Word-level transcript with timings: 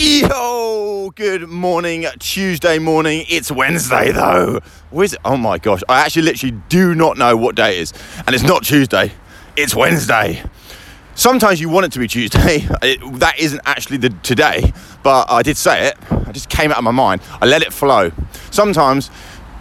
Yo, 0.00 1.10
good 1.16 1.48
morning, 1.48 2.06
Tuesday 2.20 2.78
morning. 2.78 3.24
It's 3.28 3.50
Wednesday 3.50 4.12
though. 4.12 4.60
Where's 4.90 5.14
it? 5.14 5.18
Oh 5.24 5.36
my 5.36 5.58
gosh, 5.58 5.80
I 5.88 6.02
actually 6.02 6.22
literally 6.22 6.56
do 6.68 6.94
not 6.94 7.18
know 7.18 7.36
what 7.36 7.56
day 7.56 7.78
it 7.78 7.80
is, 7.80 7.92
and 8.24 8.32
it's 8.32 8.44
not 8.44 8.62
Tuesday, 8.62 9.10
it's 9.56 9.74
Wednesday. 9.74 10.40
Sometimes 11.16 11.60
you 11.60 11.68
want 11.68 11.86
it 11.86 11.92
to 11.94 11.98
be 11.98 12.06
Tuesday. 12.06 12.68
It, 12.82 13.18
that 13.18 13.40
isn't 13.40 13.60
actually 13.64 13.96
the 13.96 14.10
today, 14.22 14.72
but 15.02 15.28
I 15.28 15.42
did 15.42 15.56
say 15.56 15.88
it. 15.88 15.96
I 16.12 16.30
just 16.30 16.48
came 16.48 16.70
out 16.70 16.78
of 16.78 16.84
my 16.84 16.92
mind. 16.92 17.20
I 17.40 17.46
let 17.46 17.62
it 17.62 17.72
flow. 17.72 18.12
Sometimes 18.52 19.10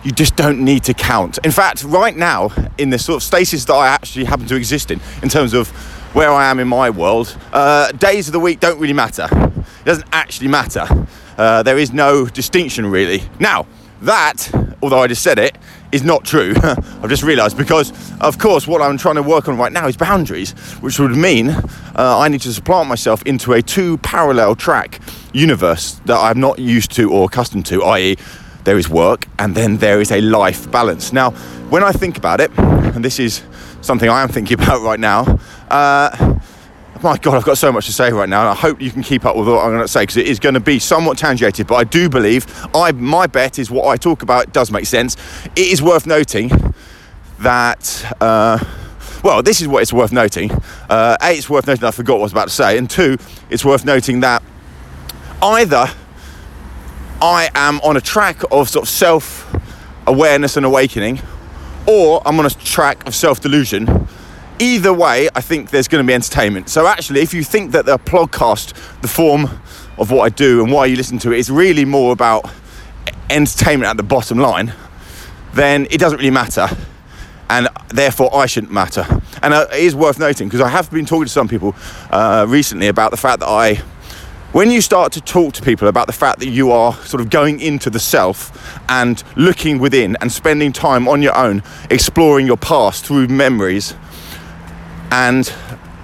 you 0.03 0.11
just 0.11 0.35
don't 0.35 0.63
need 0.63 0.83
to 0.83 0.93
count. 0.93 1.39
In 1.43 1.49
fact, 1.49 1.83
right 1.83 2.15
now, 2.15 2.51
in 2.77 2.91
the 2.91 2.99
sort 2.99 3.15
of 3.15 3.23
stasis 3.23 3.65
that 3.65 3.73
I 3.73 3.87
actually 3.87 4.25
happen 4.25 4.45
to 4.45 4.55
exist 4.55 4.91
in, 4.91 5.01
in 5.23 5.29
terms 5.29 5.55
of 5.55 5.73
where 6.17 6.31
I 6.31 6.49
am 6.49 6.57
in 6.59 6.67
my 6.67 6.89
world, 6.89 7.37
uh, 7.53 7.91
days 7.91 8.27
of 8.27 8.31
the 8.31 8.39
week 8.39 8.59
don't 8.59 8.79
really 8.79 8.91
matter. 8.91 9.27
It 9.31 9.85
doesn't 9.85 10.07
actually 10.11 10.47
matter. 10.47 10.87
Uh, 11.37 11.61
there 11.61 11.77
is 11.77 11.93
no 11.93 12.25
distinction 12.25 12.87
really. 12.87 13.21
Now, 13.39 13.67
that, 14.01 14.49
although 14.81 14.97
I 14.97 15.05
just 15.05 15.21
said 15.21 15.37
it, 15.37 15.55
is 15.91 16.03
not 16.03 16.25
true. 16.25 16.55
I've 16.63 17.09
just 17.09 17.21
realised 17.21 17.55
because, 17.55 17.93
of 18.19 18.39
course, 18.39 18.65
what 18.65 18.81
I'm 18.81 18.97
trying 18.97 19.13
to 19.13 19.21
work 19.21 19.47
on 19.47 19.59
right 19.59 19.71
now 19.71 19.87
is 19.87 19.95
boundaries, 19.95 20.53
which 20.81 20.97
would 20.97 21.11
mean 21.11 21.49
uh, 21.49 21.63
I 21.95 22.29
need 22.29 22.41
to 22.41 22.51
supplant 22.51 22.89
myself 22.89 23.21
into 23.27 23.53
a 23.53 23.61
two 23.61 23.99
parallel 23.99 24.55
track 24.55 24.99
universe 25.33 26.01
that 26.05 26.17
I'm 26.17 26.39
not 26.39 26.57
used 26.57 26.89
to 26.93 27.11
or 27.11 27.25
accustomed 27.25 27.67
to, 27.67 27.83
i.e., 27.83 28.17
there 28.67 28.77
is 28.77 28.89
work 28.89 29.25
and 29.39 29.55
then 29.55 29.77
there 29.77 30.01
is 30.01 30.11
a 30.11 30.19
life 30.19 30.69
balance. 30.69 31.13
Now, 31.13 31.31
when 31.69 31.83
I 31.83 31.93
think 31.93 32.17
about 32.17 32.41
it, 32.41 32.51
and 32.57 33.03
this 33.03 33.17
is 33.17 33.41
something 33.79 34.09
I 34.09 34.21
am 34.21 34.27
thinking 34.27 34.59
about 34.61 34.81
right 34.81 34.99
now, 34.99 35.39
uh, 35.69 36.35
my 37.01 37.15
God, 37.17 37.35
I've 37.35 37.45
got 37.45 37.57
so 37.57 37.71
much 37.71 37.85
to 37.85 37.93
say 37.93 38.11
right 38.11 38.27
now, 38.27 38.41
and 38.41 38.49
I 38.49 38.55
hope 38.55 38.81
you 38.81 38.91
can 38.91 39.03
keep 39.03 39.23
up 39.23 39.37
with 39.37 39.47
what 39.47 39.63
I'm 39.63 39.71
going 39.71 39.83
to 39.83 39.87
say 39.87 40.01
because 40.01 40.17
it 40.17 40.27
is 40.27 40.37
going 40.37 40.55
to 40.55 40.59
be 40.59 40.79
somewhat 40.79 41.17
tangentiated. 41.17 41.65
But 41.65 41.75
I 41.75 41.85
do 41.85 42.09
believe, 42.09 42.45
I 42.75 42.91
my 42.91 43.25
bet 43.25 43.57
is 43.57 43.71
what 43.71 43.87
I 43.87 43.95
talk 43.95 44.21
about 44.21 44.51
does 44.51 44.69
make 44.69 44.85
sense. 44.85 45.15
It 45.55 45.67
is 45.67 45.81
worth 45.81 46.05
noting 46.05 46.51
that. 47.39 48.13
Uh, 48.19 48.59
well, 49.23 49.41
this 49.41 49.61
is 49.61 49.67
what 49.69 49.81
it's 49.81 49.93
worth 49.93 50.11
noting. 50.11 50.51
Uh, 50.89 51.15
a, 51.21 51.37
it's 51.37 51.49
worth 51.49 51.67
noting. 51.67 51.85
I 51.85 51.91
forgot 51.91 52.15
what 52.15 52.19
I 52.19 52.23
was 52.23 52.31
about 52.33 52.49
to 52.49 52.53
say, 52.53 52.77
and 52.77 52.89
two, 52.89 53.17
it's 53.49 53.63
worth 53.63 53.85
noting 53.85 54.19
that 54.21 54.43
either 55.41 55.87
I 57.21 57.49
am 57.55 57.79
on 57.81 57.97
a 57.97 58.01
track 58.01 58.41
of 58.51 58.69
sort 58.69 58.83
of 58.83 58.89
self 58.89 59.51
awareness 60.05 60.55
and 60.55 60.65
awakening, 60.65 61.19
or 61.87 62.21
I'm 62.25 62.39
on 62.39 62.45
a 62.45 62.49
track 62.49 63.07
of 63.07 63.15
self 63.15 63.41
delusion. 63.41 64.07
Either 64.59 64.93
way, 64.93 65.29
I 65.35 65.41
think 65.41 65.71
there's 65.71 65.87
going 65.87 66.03
to 66.03 66.07
be 66.07 66.13
entertainment. 66.13 66.69
So, 66.69 66.85
actually, 66.85 67.21
if 67.21 67.33
you 67.33 67.43
think 67.43 67.71
that 67.71 67.85
the 67.85 67.97
podcast, 67.97 68.73
the 69.01 69.07
form 69.07 69.45
of 69.97 70.11
what 70.11 70.23
I 70.23 70.29
do 70.29 70.63
and 70.63 70.71
why 70.71 70.85
you 70.85 70.95
listen 70.95 71.17
to 71.19 71.31
it, 71.31 71.39
is 71.39 71.49
really 71.49 71.85
more 71.85 72.13
about 72.13 72.49
entertainment 73.31 73.89
at 73.89 73.97
the 73.97 74.03
bottom 74.03 74.37
line, 74.37 74.73
then 75.53 75.87
it 75.89 75.99
doesn't 75.99 76.17
really 76.19 76.31
matter. 76.31 76.67
And 77.49 77.67
therefore, 77.89 78.35
I 78.35 78.45
shouldn't 78.45 78.73
matter. 78.73 79.05
And 79.41 79.53
uh, 79.53 79.67
it 79.71 79.79
is 79.79 79.95
worth 79.95 80.19
noting 80.19 80.49
because 80.49 80.61
I 80.61 80.69
have 80.69 80.91
been 80.91 81.05
talking 81.05 81.25
to 81.25 81.31
some 81.31 81.47
people 81.47 81.75
uh, 82.11 82.45
recently 82.47 82.87
about 82.87 83.09
the 83.09 83.17
fact 83.17 83.39
that 83.39 83.47
I 83.47 83.81
when 84.57 84.71
you 84.71 84.81
start 84.81 85.13
to 85.13 85.21
talk 85.21 85.53
to 85.53 85.61
people 85.61 85.87
about 85.87 86.07
the 86.07 86.13
fact 86.13 86.39
that 86.39 86.47
you 86.47 86.71
are 86.71 86.91
sort 87.05 87.21
of 87.21 87.29
going 87.29 87.59
into 87.59 87.91
the 87.91 87.99
self 87.99 88.75
and 88.89 89.23
looking 89.35 89.77
within 89.77 90.17
and 90.19 90.31
spending 90.31 90.73
time 90.73 91.07
on 91.07 91.21
your 91.21 91.37
own, 91.37 91.61
exploring 91.91 92.47
your 92.47 92.57
past 92.57 93.05
through 93.05 93.27
memories, 93.27 93.93
and 95.11 95.53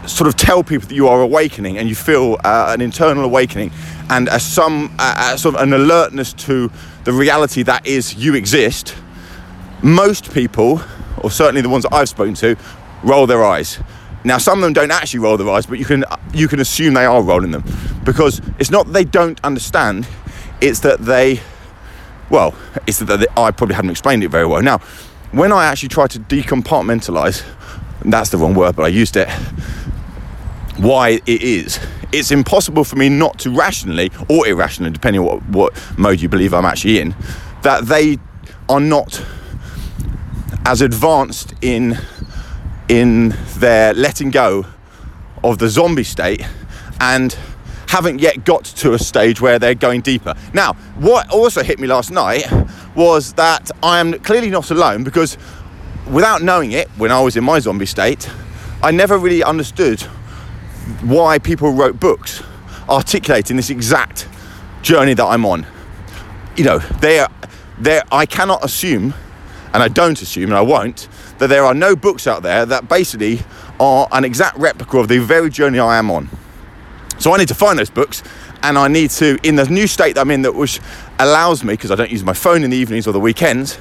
sort 0.05 0.27
of 0.27 0.35
tell 0.35 0.63
people 0.63 0.87
that 0.87 0.93
you 0.93 1.07
are 1.07 1.19
awakening 1.19 1.79
and 1.79 1.89
you 1.89 1.95
feel 1.95 2.37
uh, 2.43 2.67
an 2.69 2.79
internal 2.79 3.23
awakening 3.23 3.71
and 4.11 4.27
a 4.27 4.39
some 4.39 4.95
uh, 4.99 5.35
sort 5.35 5.55
of 5.55 5.61
an 5.61 5.73
alertness 5.73 6.31
to 6.31 6.71
the 7.05 7.11
reality 7.11 7.63
that 7.63 7.87
is 7.87 8.13
you 8.13 8.35
exist, 8.35 8.95
most 9.81 10.31
people, 10.31 10.79
or 11.23 11.31
certainly 11.31 11.61
the 11.61 11.69
ones 11.69 11.85
that 11.85 11.93
I've 11.95 12.07
spoken 12.07 12.35
to, 12.35 12.55
roll 13.03 13.25
their 13.25 13.43
eyes. 13.43 13.79
Now, 14.23 14.37
some 14.37 14.59
of 14.59 14.63
them 14.63 14.73
don't 14.73 14.91
actually 14.91 15.19
roll 15.19 15.37
their 15.37 15.49
eyes, 15.49 15.65
but 15.65 15.79
you 15.79 15.85
can 15.85 16.05
you 16.33 16.47
can 16.47 16.59
assume 16.59 16.93
they 16.93 17.05
are 17.05 17.21
rolling 17.21 17.51
them 17.51 17.63
because 18.05 18.41
it's 18.59 18.71
not 18.71 18.87
that 18.87 18.93
they 18.93 19.03
don't 19.03 19.39
understand; 19.43 20.07
it's 20.61 20.79
that 20.81 20.99
they, 20.99 21.41
well, 22.29 22.55
it's 22.87 22.99
that 22.99 23.19
they, 23.19 23.27
I 23.35 23.51
probably 23.51 23.75
haven't 23.75 23.91
explained 23.91 24.23
it 24.23 24.29
very 24.29 24.45
well. 24.45 24.61
Now, 24.61 24.79
when 25.31 25.51
I 25.51 25.65
actually 25.65 25.89
try 25.89 26.07
to 26.07 26.19
decompartmentalize, 26.19 27.43
that's 28.05 28.29
the 28.29 28.37
wrong 28.37 28.53
word, 28.53 28.75
but 28.75 28.83
I 28.83 28.89
used 28.89 29.17
it. 29.17 29.29
Why 30.77 31.21
it 31.25 31.41
is, 31.41 31.79
it's 32.11 32.31
impossible 32.31 32.83
for 32.83 32.95
me 32.95 33.09
not 33.09 33.39
to 33.39 33.49
rationally 33.49 34.11
or 34.29 34.47
irrationally, 34.47 34.91
depending 34.91 35.21
on 35.21 35.25
what, 35.25 35.49
what 35.49 35.97
mode 35.97 36.21
you 36.21 36.29
believe 36.29 36.53
I'm 36.53 36.65
actually 36.65 36.99
in, 36.99 37.15
that 37.61 37.85
they 37.85 38.19
are 38.69 38.79
not 38.79 39.23
as 40.65 40.81
advanced 40.81 41.53
in 41.61 41.97
in 42.89 43.35
their 43.57 43.93
letting 43.93 44.31
go 44.31 44.65
of 45.43 45.57
the 45.57 45.69
zombie 45.69 46.03
state 46.03 46.45
and 46.99 47.37
haven't 47.87 48.19
yet 48.19 48.43
got 48.43 48.63
to 48.63 48.93
a 48.93 48.99
stage 48.99 49.39
where 49.39 49.59
they're 49.59 49.75
going 49.75 50.01
deeper. 50.01 50.33
Now, 50.53 50.73
what 50.95 51.29
also 51.29 51.63
hit 51.63 51.79
me 51.79 51.87
last 51.87 52.11
night 52.11 52.45
was 52.95 53.33
that 53.33 53.69
I 53.81 53.99
am 53.99 54.13
clearly 54.19 54.49
not 54.49 54.71
alone 54.71 55.03
because 55.03 55.37
without 56.07 56.41
knowing 56.41 56.71
it, 56.71 56.87
when 56.97 57.11
I 57.11 57.21
was 57.21 57.37
in 57.37 57.43
my 57.43 57.59
zombie 57.59 57.85
state, 57.85 58.29
I 58.81 58.91
never 58.91 59.17
really 59.17 59.43
understood 59.43 60.01
why 61.01 61.39
people 61.39 61.71
wrote 61.71 61.99
books 61.99 62.43
articulating 62.89 63.57
this 63.57 63.69
exact 63.69 64.27
journey 64.81 65.13
that 65.13 65.25
I'm 65.25 65.45
on. 65.45 65.65
You 66.57 66.65
know, 66.65 66.79
they 66.79 67.19
are. 67.19 67.29
I 68.11 68.25
cannot 68.25 68.63
assume, 68.63 69.13
and 69.73 69.81
I 69.81 69.87
don't 69.87 70.21
assume, 70.21 70.45
and 70.45 70.55
I 70.55 70.61
won't, 70.61 71.07
that 71.43 71.49
there 71.49 71.65
are 71.65 71.73
no 71.73 71.93
books 71.93 72.25
out 72.25 72.41
there 72.41 72.65
that 72.65 72.87
basically 72.87 73.41
are 73.77 74.07
an 74.13 74.23
exact 74.23 74.57
replica 74.57 74.97
of 74.97 75.09
the 75.09 75.19
very 75.19 75.49
journey 75.49 75.77
I 75.77 75.97
am 75.97 76.09
on. 76.09 76.29
So 77.19 77.33
I 77.33 77.37
need 77.37 77.49
to 77.49 77.53
find 77.53 77.77
those 77.77 77.89
books 77.89 78.23
and 78.61 78.77
I 78.77 78.87
need 78.87 79.09
to, 79.11 79.37
in 79.43 79.57
the 79.57 79.65
new 79.65 79.87
state 79.87 80.15
that 80.15 80.21
I'm 80.21 80.31
in, 80.31 80.43
that 80.43 80.55
which 80.55 80.79
allows 81.19 81.61
me, 81.65 81.73
because 81.73 81.91
I 81.91 81.95
don't 81.95 82.11
use 82.11 82.23
my 82.23 82.31
phone 82.31 82.63
in 82.63 82.69
the 82.69 82.77
evenings 82.77 83.07
or 83.07 83.11
the 83.11 83.19
weekends 83.19 83.77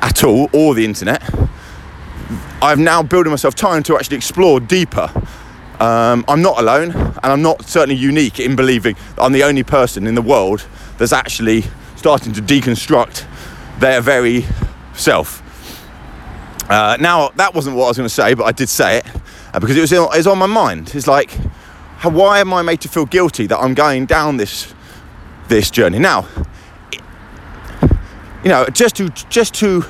at 0.00 0.24
all, 0.24 0.48
or 0.54 0.74
the 0.74 0.86
internet, 0.86 1.22
I've 2.62 2.78
now 2.78 3.02
building 3.02 3.30
myself 3.30 3.54
time 3.54 3.82
to 3.82 3.96
actually 3.96 4.16
explore 4.16 4.60
deeper. 4.60 5.10
Um, 5.78 6.24
I'm 6.26 6.40
not 6.40 6.58
alone, 6.58 6.92
and 6.92 7.18
I'm 7.22 7.42
not 7.42 7.66
certainly 7.66 7.96
unique 7.96 8.40
in 8.40 8.56
believing 8.56 8.96
I'm 9.18 9.32
the 9.32 9.42
only 9.42 9.62
person 9.62 10.06
in 10.06 10.14
the 10.14 10.22
world 10.22 10.66
that's 10.96 11.12
actually 11.12 11.64
starting 11.96 12.32
to 12.32 12.40
deconstruct 12.40 13.26
their 13.78 14.00
very 14.00 14.46
self. 14.94 15.42
Uh, 16.68 16.96
now, 16.98 17.28
that 17.36 17.54
wasn't 17.54 17.76
what 17.76 17.84
I 17.84 17.88
was 17.88 17.96
going 17.96 18.08
to 18.08 18.14
say, 18.14 18.34
but 18.34 18.44
I 18.44 18.52
did 18.52 18.68
say 18.68 18.98
it 18.98 19.06
uh, 19.52 19.60
because 19.60 19.76
it 19.76 19.80
was, 19.80 19.92
it 19.92 20.00
was 20.00 20.26
on 20.26 20.38
my 20.38 20.46
mind. 20.46 20.94
It's 20.94 21.06
like, 21.06 21.30
how, 21.98 22.10
why 22.10 22.40
am 22.40 22.52
I 22.54 22.62
made 22.62 22.80
to 22.82 22.88
feel 22.88 23.06
guilty 23.06 23.46
that 23.46 23.58
I'm 23.58 23.74
going 23.74 24.06
down 24.06 24.36
this 24.38 24.74
this 25.48 25.70
journey? 25.70 25.98
Now, 25.98 26.26
you 28.42 28.50
know, 28.50 28.66
just 28.66 28.96
to 28.96 29.08
just 29.08 29.54
to 29.54 29.84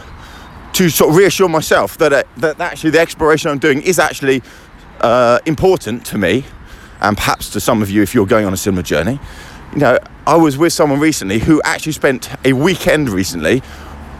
to 0.74 0.88
sort 0.88 1.10
of 1.10 1.16
reassure 1.16 1.48
myself 1.48 1.96
that 1.98 2.12
uh, 2.12 2.22
that 2.38 2.60
actually 2.60 2.90
the 2.90 3.00
exploration 3.00 3.50
I'm 3.50 3.58
doing 3.58 3.80
is 3.82 3.98
actually 3.98 4.42
uh, 5.00 5.38
important 5.46 6.04
to 6.06 6.18
me, 6.18 6.44
and 7.00 7.16
perhaps 7.16 7.50
to 7.50 7.60
some 7.60 7.82
of 7.82 7.90
you 7.90 8.02
if 8.02 8.14
you're 8.14 8.26
going 8.26 8.46
on 8.46 8.52
a 8.52 8.56
similar 8.56 8.82
journey. 8.82 9.20
You 9.72 9.78
know, 9.78 9.98
I 10.26 10.36
was 10.36 10.56
with 10.56 10.72
someone 10.72 11.00
recently 11.00 11.38
who 11.38 11.60
actually 11.62 11.92
spent 11.92 12.30
a 12.44 12.52
weekend 12.52 13.08
recently 13.10 13.62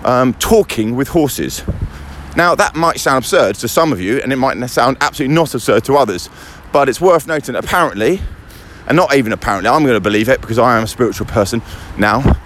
um, 0.05 0.35
talking 0.35 0.97
with 0.97 1.09
horses. 1.09 1.63
Now, 2.37 2.55
that 2.57 2.75
might 2.75 2.99
sound 2.99 3.19
absurd 3.19 3.57
to 3.57 3.69
some 3.69 3.93
of 3.93 4.01
you, 4.01 4.19
and 4.21 4.33
it 4.33 4.37
might 4.37 4.59
sound 4.69 4.97
absolutely 5.01 5.35
not 5.35 5.55
absurd 5.55 5.85
to 5.85 5.97
others, 5.97 6.29
but 6.73 6.89
it's 6.89 7.01
worth 7.01 7.27
noting 7.27 7.55
apparently, 7.55 8.21
and 8.87 8.97
not 8.97 9.15
even 9.15 9.33
apparently, 9.33 9.71
I'm 9.71 9.83
going 9.83 9.95
to 9.95 10.01
believe 10.01 10.29
it 10.29 10.41
because 10.41 10.59
I 10.59 10.77
am 10.77 10.85
a 10.85 10.89
spiritual 10.89 11.27
person 11.27 11.63
now. 11.97 12.37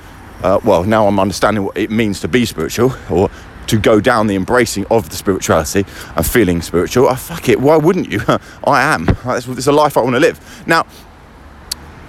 Uh, 0.42 0.60
well, 0.62 0.84
now 0.84 1.06
I'm 1.06 1.18
understanding 1.18 1.64
what 1.64 1.76
it 1.76 1.90
means 1.90 2.20
to 2.20 2.28
be 2.28 2.44
spiritual 2.44 2.92
or 3.10 3.30
to 3.66 3.78
go 3.78 4.00
down 4.00 4.26
the 4.26 4.36
embracing 4.36 4.86
of 4.86 5.08
the 5.10 5.16
spirituality 5.16 5.84
and 6.16 6.26
feeling 6.26 6.62
spiritual. 6.62 7.08
Oh, 7.08 7.14
fuck 7.14 7.48
it, 7.48 7.60
why 7.60 7.76
wouldn't 7.76 8.10
you? 8.10 8.20
I 8.64 8.82
am. 8.82 9.06
It's 9.26 9.66
a 9.66 9.72
life 9.72 9.96
I 9.96 10.02
want 10.02 10.14
to 10.14 10.20
live. 10.20 10.64
Now, 10.66 10.86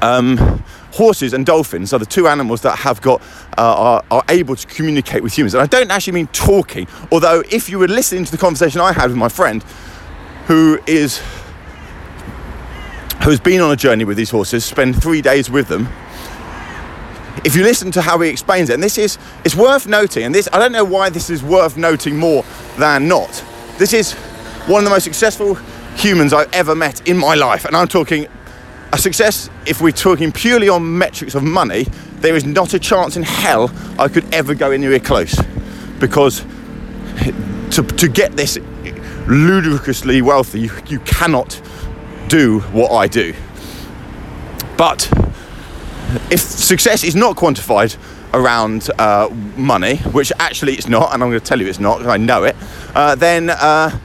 um, 0.02 0.64
horses 0.92 1.34
and 1.34 1.46
dolphins 1.46 1.94
are 1.94 2.00
the 2.00 2.06
two 2.06 2.28
animals 2.28 2.62
that 2.62 2.78
have 2.78 3.02
got 3.02 3.22
uh, 3.58 4.02
are, 4.02 4.04
are, 4.12 4.24
able 4.30 4.56
to 4.56 4.68
communicate 4.68 5.24
with 5.24 5.38
humans. 5.38 5.54
And 5.54 5.62
i 5.62 5.68
don't 5.68 5.92
actually 5.92 6.14
mean 6.14 6.28
talking 6.28 6.88
although 7.12 7.44
if 7.52 7.70
you 7.70 7.80
were 7.80 7.88
listening 7.88 8.26
to 8.26 8.32
the 8.32 8.38
conversation 8.38 8.82
i 8.82 8.92
had 8.92 9.10
with 9.10 9.18
my 9.18 9.30
friend 9.30 9.64
who 10.48 10.80
is 10.88 11.22
who's 13.24 13.40
been 13.40 13.62
on 13.62 13.72
a 13.72 13.76
journey 13.76 14.06
with 14.06 14.18
these 14.18 14.30
horses 14.30 14.66
spend 14.66 15.02
three 15.02 15.22
days 15.22 15.50
with 15.50 15.68
them 15.68 15.88
if 17.44 17.56
you 17.56 17.64
listen 17.64 17.92
to 17.92 18.02
how 18.02 18.20
he 18.20 18.30
explains 18.30 18.70
it 18.70 18.74
and 18.74 18.84
this 18.84 18.98
is 18.98 19.18
it's 19.46 19.56
worth 19.56 19.88
noting 19.88 20.24
and 20.24 20.36
this 20.36 20.50
i 20.52 20.60
don't 20.60 20.72
know 20.72 20.84
why 20.84 21.10
this 21.10 21.30
is 21.30 21.44
worth 21.44 21.78
noting 21.78 22.18
more 22.18 22.44
than 22.78 23.08
not. 23.08 23.44
This 23.78 23.94
is 23.94 24.14
one 24.68 24.80
of 24.80 24.84
the 24.84 24.90
most 24.90 25.04
successful 25.04 25.56
humans 25.96 26.34
i've 26.34 26.52
ever 26.54 26.76
met 26.76 27.08
in 27.08 27.18
my 27.18 27.36
life 27.36 27.66
and 27.66 27.76
i'm 27.76 27.88
talking 27.88 28.28
a 28.92 28.98
success, 28.98 29.50
if 29.68 29.82
we're 29.82 29.92
talking 29.92 30.32
purely 30.32 30.70
on 30.70 30.98
metrics 30.98 31.36
of 31.36 31.44
money, 31.44 31.84
there 32.22 32.36
is 32.36 32.46
not 32.46 32.74
a 32.74 32.80
chance 32.80 33.16
in 33.16 33.24
hell 33.24 33.72
I 34.00 34.08
could 34.08 34.34
ever 34.34 34.56
go 34.56 34.72
anywhere 34.72 35.00
close. 35.00 35.40
Because 36.00 36.42
to, 37.72 37.84
to 37.84 38.08
get 38.08 38.36
this 38.36 38.58
ludicrously 39.28 40.22
wealthy, 40.22 40.62
you, 40.62 40.72
you 40.88 41.00
cannot 41.02 41.62
do 42.28 42.60
what 42.72 42.92
I 42.92 43.08
do. 43.08 43.34
But 44.78 45.12
if 46.32 46.40
success 46.40 47.04
is 47.04 47.16
not 47.16 47.36
quantified 47.36 47.98
around 48.34 48.90
uh, 48.98 49.30
money, 49.56 49.98
which 49.98 50.32
actually 50.40 50.74
it's 50.74 50.88
not, 50.88 51.14
and 51.14 51.22
I'm 51.22 51.30
going 51.30 51.40
to 51.40 51.46
tell 51.46 51.60
you 51.60 51.68
it's 51.68 51.80
not 51.80 52.00
because 52.00 52.14
I 52.14 52.18
know 52.18 52.44
it, 52.44 52.56
uh, 52.96 53.16
then 53.16 53.50
uh, 53.50 53.98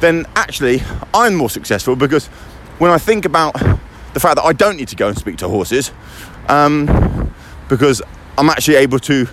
then 0.00 0.26
actually 0.36 0.82
I'm 1.14 1.34
more 1.34 1.50
successful 1.50 1.96
because 1.96 2.26
when 2.78 2.90
I 2.90 2.98
think 2.98 3.24
about 3.24 3.54
the 4.14 4.20
fact 4.20 4.36
that 4.36 4.44
I 4.44 4.52
don't 4.52 4.76
need 4.76 4.88
to 4.88 4.96
go 4.96 5.08
and 5.08 5.16
speak 5.16 5.36
to 5.38 5.48
horses, 5.48 5.90
um, 6.48 7.32
because 7.68 8.02
I'm 8.36 8.48
actually 8.50 8.76
able 8.76 8.98
to, 9.00 9.26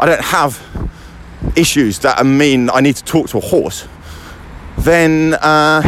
I 0.00 0.06
don't 0.06 0.22
have 0.22 0.62
issues 1.56 1.98
that 2.00 2.24
mean 2.24 2.70
I 2.70 2.80
need 2.80 2.96
to 2.96 3.04
talk 3.04 3.28
to 3.30 3.38
a 3.38 3.40
horse, 3.40 3.86
then 4.78 5.34
uh, 5.34 5.82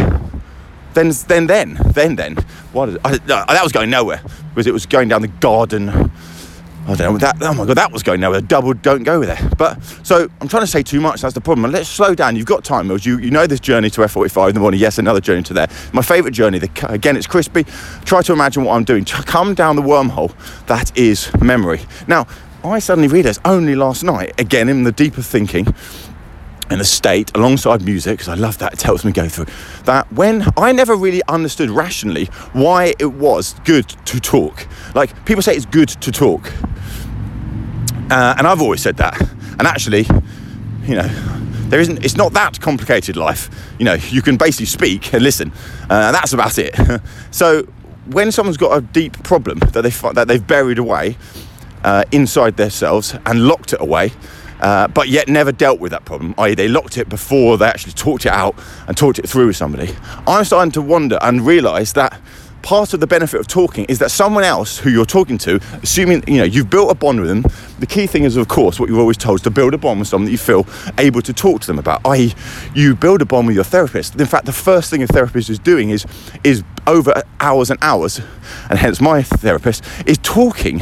then 0.93 1.11
then 1.27 1.47
then 1.47 1.77
then 1.93 2.15
then 2.15 2.35
what 2.71 2.89
is 2.89 2.97
I, 3.03 3.17
that 3.17 3.63
was 3.63 3.71
going 3.71 3.89
nowhere 3.89 4.21
because 4.49 4.67
it 4.67 4.73
was 4.73 4.85
going 4.85 5.07
down 5.07 5.21
the 5.21 5.27
garden 5.27 6.11
I 6.89 6.95
don't 6.95 7.13
know 7.13 7.17
that. 7.19 7.37
Oh 7.41 7.53
my 7.53 7.65
god, 7.67 7.77
that 7.77 7.91
was 7.91 8.01
going 8.01 8.19
nowhere. 8.19 8.41
Double, 8.41 8.73
don't 8.73 9.03
go 9.03 9.23
there. 9.23 9.37
But 9.59 9.81
so 10.01 10.27
I'm 10.41 10.47
trying 10.47 10.63
to 10.63 10.67
say 10.67 10.81
too 10.81 10.99
much. 10.99 11.21
That's 11.21 11.35
the 11.35 11.41
problem. 11.41 11.65
And 11.65 11.73
Let's 11.73 11.87
slow 11.87 12.15
down. 12.15 12.35
You've 12.35 12.47
got 12.47 12.63
time, 12.63 12.87
Mills. 12.87 13.05
You 13.05 13.19
you 13.19 13.29
know 13.29 13.45
this 13.45 13.59
journey 13.59 13.91
to 13.91 14.01
F45 14.01 14.49
in 14.49 14.53
the 14.55 14.59
morning. 14.59 14.79
Yes, 14.79 14.97
another 14.97 15.21
journey 15.21 15.43
to 15.43 15.53
there. 15.53 15.67
My 15.93 16.01
favourite 16.01 16.33
journey. 16.33 16.57
The, 16.57 16.69
again, 16.91 17.15
it's 17.15 17.27
crispy. 17.27 17.65
Try 18.05 18.23
to 18.23 18.33
imagine 18.33 18.63
what 18.63 18.73
I'm 18.73 18.83
doing. 18.83 19.05
Come 19.05 19.53
down 19.53 19.75
the 19.75 19.83
wormhole. 19.83 20.33
That 20.65 20.97
is 20.97 21.31
memory. 21.39 21.81
Now, 22.07 22.25
I 22.63 22.79
suddenly 22.79 23.07
realised 23.07 23.41
only 23.45 23.75
last 23.75 24.03
night. 24.03 24.33
Again, 24.39 24.67
in 24.67 24.83
the 24.83 24.91
deeper 24.91 25.21
thinking 25.21 25.67
in 26.71 26.79
a 26.79 26.83
state 26.83 27.35
alongside 27.35 27.81
music 27.83 28.13
because 28.13 28.29
I 28.29 28.35
love 28.35 28.57
that 28.59 28.73
it 28.73 28.81
helps 28.81 29.03
me 29.03 29.11
go 29.11 29.27
through. 29.27 29.47
That 29.85 30.11
when 30.13 30.45
I 30.57 30.71
never 30.71 30.95
really 30.95 31.21
understood 31.27 31.69
rationally 31.69 32.25
why 32.53 32.93
it 32.99 33.13
was 33.13 33.55
good 33.65 33.89
to 34.05 34.19
talk. 34.19 34.67
Like 34.95 35.25
people 35.25 35.41
say 35.41 35.55
it's 35.55 35.65
good 35.65 35.89
to 35.89 36.11
talk. 36.11 36.51
Uh, 38.11 38.35
and 38.37 38.47
I've 38.47 38.61
always 38.61 38.81
said 38.81 38.97
that. 38.97 39.19
And 39.59 39.67
actually 39.67 40.07
you 40.83 40.95
know 40.95 41.07
there 41.69 41.79
isn't 41.79 42.03
it's 42.03 42.15
not 42.15 42.33
that 42.33 42.59
complicated 42.59 43.15
life. 43.15 43.49
You 43.77 43.85
know 43.85 43.93
you 43.93 44.21
can 44.21 44.37
basically 44.37 44.65
speak 44.67 45.13
and 45.13 45.23
listen. 45.23 45.51
Uh, 45.89 46.11
that's 46.11 46.33
about 46.33 46.57
it. 46.57 46.75
So 47.31 47.63
when 48.11 48.31
someone's 48.31 48.57
got 48.57 48.75
a 48.75 48.81
deep 48.81 49.21
problem 49.23 49.59
that 49.59 49.81
they 49.81 49.89
that 49.89 50.27
they've 50.27 50.45
buried 50.45 50.79
away 50.79 51.15
uh, 51.83 52.03
inside 52.11 52.57
themselves 52.57 53.15
and 53.25 53.47
locked 53.47 53.73
it 53.73 53.81
away 53.81 54.11
uh, 54.61 54.87
but 54.87 55.07
yet 55.09 55.27
never 55.27 55.51
dealt 55.51 55.79
with 55.79 55.91
that 55.91 56.05
problem, 56.05 56.33
i.e., 56.37 56.55
they 56.55 56.67
locked 56.67 56.97
it 56.97 57.09
before 57.09 57.57
they 57.57 57.65
actually 57.65 57.93
talked 57.93 58.25
it 58.25 58.31
out 58.31 58.55
and 58.87 58.97
talked 58.97 59.19
it 59.19 59.27
through 59.27 59.47
with 59.47 59.55
somebody. 59.55 59.95
I'm 60.27 60.45
starting 60.45 60.71
to 60.73 60.81
wonder 60.81 61.17
and 61.21 61.45
realise 61.45 61.93
that 61.93 62.19
part 62.61 62.93
of 62.93 62.99
the 62.99 63.07
benefit 63.07 63.39
of 63.39 63.47
talking 63.47 63.85
is 63.85 63.99
that 63.99 64.11
someone 64.11 64.43
else 64.43 64.77
who 64.77 64.89
you're 64.89 65.05
talking 65.05 65.37
to, 65.39 65.59
assuming 65.81 66.23
you 66.27 66.37
know 66.37 66.43
you've 66.43 66.69
built 66.69 66.91
a 66.91 66.95
bond 66.95 67.19
with 67.21 67.29
them, 67.29 67.43
the 67.79 67.85
key 67.85 68.07
thing 68.07 68.23
is, 68.23 68.35
of 68.35 68.47
course, 68.47 68.79
what 68.79 68.89
you're 68.89 68.99
always 68.99 69.17
told 69.17 69.39
is 69.39 69.41
to 69.43 69.49
build 69.49 69.73
a 69.73 69.77
bond 69.77 69.99
with 69.99 70.07
someone 70.07 70.25
that 70.25 70.31
you 70.31 70.37
feel 70.37 70.67
able 70.97 71.21
to 71.21 71.33
talk 71.33 71.61
to 71.61 71.67
them 71.67 71.79
about. 71.79 72.05
I.e., 72.05 72.33
you 72.75 72.95
build 72.95 73.21
a 73.21 73.25
bond 73.25 73.47
with 73.47 73.55
your 73.55 73.63
therapist. 73.63 74.15
In 74.19 74.25
fact, 74.25 74.45
the 74.45 74.53
first 74.53 74.89
thing 74.89 75.03
a 75.03 75.07
therapist 75.07 75.49
is 75.49 75.59
doing 75.59 75.89
is 75.89 76.05
is 76.43 76.63
over 76.87 77.13
hours 77.39 77.69
and 77.69 77.79
hours, 77.81 78.21
and 78.69 78.79
hence 78.79 78.99
my 78.99 79.21
therapist 79.23 79.83
is 80.05 80.17
talking 80.19 80.81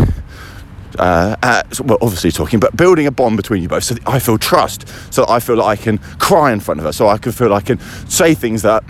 uh, 0.99 1.35
uh, 1.43 1.63
well, 1.83 1.97
obviously 2.01 2.31
talking, 2.31 2.59
but 2.59 2.75
building 2.75 3.07
a 3.07 3.11
bond 3.11 3.37
between 3.37 3.61
you 3.61 3.69
both 3.69 3.83
so 3.83 3.95
I 4.05 4.19
feel 4.19 4.37
trust, 4.37 4.87
so 5.13 5.21
that 5.21 5.31
I 5.31 5.39
feel 5.39 5.57
like 5.57 5.79
I 5.79 5.81
can 5.81 5.97
cry 6.19 6.51
in 6.51 6.59
front 6.59 6.79
of 6.79 6.85
her, 6.85 6.91
so 6.91 7.07
I 7.07 7.17
can 7.17 7.31
feel 7.31 7.49
like 7.49 7.63
I 7.63 7.67
can 7.75 7.79
say 8.09 8.33
things 8.33 8.61
that 8.61 8.83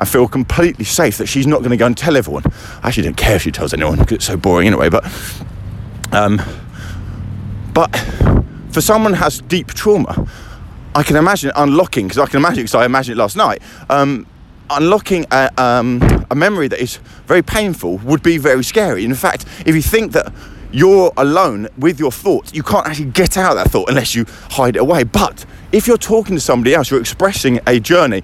I 0.00 0.04
feel 0.04 0.28
completely 0.28 0.84
safe 0.84 1.18
that 1.18 1.26
she's 1.26 1.46
not 1.46 1.58
going 1.58 1.70
to 1.70 1.76
go 1.76 1.86
and 1.86 1.96
tell 1.96 2.16
everyone. 2.16 2.44
I 2.82 2.88
actually 2.88 3.04
don't 3.04 3.16
care 3.16 3.36
if 3.36 3.42
she 3.42 3.50
tells 3.50 3.72
anyone 3.72 3.98
because 3.98 4.16
it's 4.16 4.26
so 4.26 4.36
boring 4.36 4.66
anyway, 4.68 4.88
but. 4.88 5.04
Um, 6.10 6.40
but 7.74 7.94
for 8.72 8.80
someone 8.80 9.12
who 9.12 9.20
has 9.20 9.40
deep 9.42 9.68
trauma, 9.68 10.26
I 10.94 11.02
can 11.02 11.16
imagine 11.16 11.52
unlocking, 11.54 12.08
because 12.08 12.18
I 12.18 12.26
can 12.26 12.38
imagine, 12.38 12.64
because 12.64 12.74
I 12.74 12.84
imagined 12.84 13.18
it 13.18 13.22
last 13.22 13.36
night, 13.36 13.62
um, 13.88 14.26
unlocking 14.70 15.26
a, 15.30 15.50
um, 15.58 16.00
a 16.30 16.34
memory 16.34 16.66
that 16.68 16.80
is 16.80 16.96
very 17.26 17.42
painful 17.42 17.98
would 17.98 18.22
be 18.22 18.38
very 18.38 18.64
scary. 18.64 19.04
In 19.04 19.14
fact, 19.14 19.44
if 19.64 19.74
you 19.74 19.82
think 19.82 20.12
that 20.12 20.32
you're 20.70 21.12
alone 21.16 21.68
with 21.78 21.98
your 21.98 22.12
thoughts. 22.12 22.52
You 22.54 22.62
can't 22.62 22.86
actually 22.86 23.10
get 23.10 23.36
out 23.36 23.54
that 23.54 23.70
thought 23.70 23.88
unless 23.88 24.14
you 24.14 24.24
hide 24.50 24.76
it 24.76 24.80
away. 24.80 25.04
But 25.04 25.44
if 25.72 25.86
you're 25.86 25.98
talking 25.98 26.36
to 26.36 26.40
somebody 26.40 26.74
else, 26.74 26.90
you're 26.90 27.00
expressing 27.00 27.60
a 27.66 27.80
journey, 27.80 28.22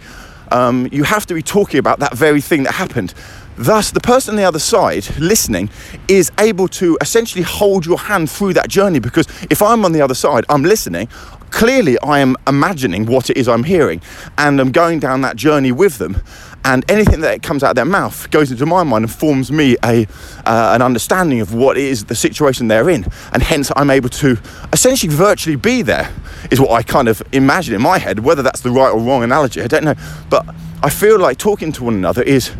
um, 0.50 0.88
you 0.92 1.04
have 1.04 1.26
to 1.26 1.34
be 1.34 1.42
talking 1.42 1.78
about 1.78 1.98
that 2.00 2.14
very 2.16 2.40
thing 2.40 2.64
that 2.64 2.72
happened. 2.72 3.14
Thus, 3.56 3.92
the 3.92 4.00
person 4.00 4.32
on 4.32 4.36
the 4.36 4.44
other 4.44 4.58
side 4.58 5.06
listening 5.18 5.70
is 6.08 6.32
able 6.38 6.66
to 6.68 6.98
essentially 7.00 7.44
hold 7.44 7.86
your 7.86 7.98
hand 7.98 8.28
through 8.28 8.54
that 8.54 8.68
journey 8.68 8.98
because 8.98 9.28
if 9.48 9.62
I'm 9.62 9.84
on 9.84 9.92
the 9.92 10.00
other 10.00 10.14
side, 10.14 10.44
I'm 10.48 10.64
listening, 10.64 11.08
clearly 11.54 11.96
I 12.00 12.18
am 12.18 12.36
imagining 12.48 13.06
what 13.06 13.30
it 13.30 13.36
is 13.36 13.48
I'm 13.48 13.62
hearing 13.62 14.02
and 14.36 14.60
I'm 14.60 14.72
going 14.72 14.98
down 14.98 15.20
that 15.20 15.36
journey 15.36 15.70
with 15.70 15.98
them 15.98 16.20
and 16.64 16.84
anything 16.90 17.20
that 17.20 17.42
comes 17.42 17.62
out 17.62 17.70
of 17.70 17.76
their 17.76 17.84
mouth 17.84 18.28
goes 18.32 18.50
into 18.50 18.66
my 18.66 18.82
mind 18.82 19.04
and 19.04 19.12
forms 19.12 19.52
me 19.52 19.76
a 19.84 20.06
uh, 20.46 20.72
an 20.74 20.82
understanding 20.82 21.40
of 21.40 21.54
what 21.54 21.76
is 21.76 22.06
the 22.06 22.14
situation 22.14 22.68
they're 22.68 22.88
in, 22.88 23.04
and 23.32 23.42
hence 23.42 23.70
I'm 23.76 23.90
able 23.90 24.08
to 24.08 24.38
essentially 24.72 25.14
virtually 25.14 25.56
be 25.56 25.82
there. 25.82 26.10
Is 26.50 26.60
what 26.60 26.70
I 26.70 26.82
kind 26.82 27.08
of 27.08 27.22
imagine 27.32 27.74
in 27.74 27.82
my 27.82 27.98
head. 27.98 28.20
Whether 28.20 28.42
that's 28.42 28.62
the 28.62 28.70
right 28.70 28.90
or 28.90 28.98
wrong 28.98 29.22
analogy, 29.22 29.60
I 29.60 29.66
don't 29.66 29.84
know, 29.84 29.94
but 30.30 30.46
I 30.82 30.88
feel 30.88 31.18
like 31.18 31.36
talking 31.36 31.70
to 31.72 31.84
one 31.84 31.94
another 31.94 32.22
is 32.22 32.50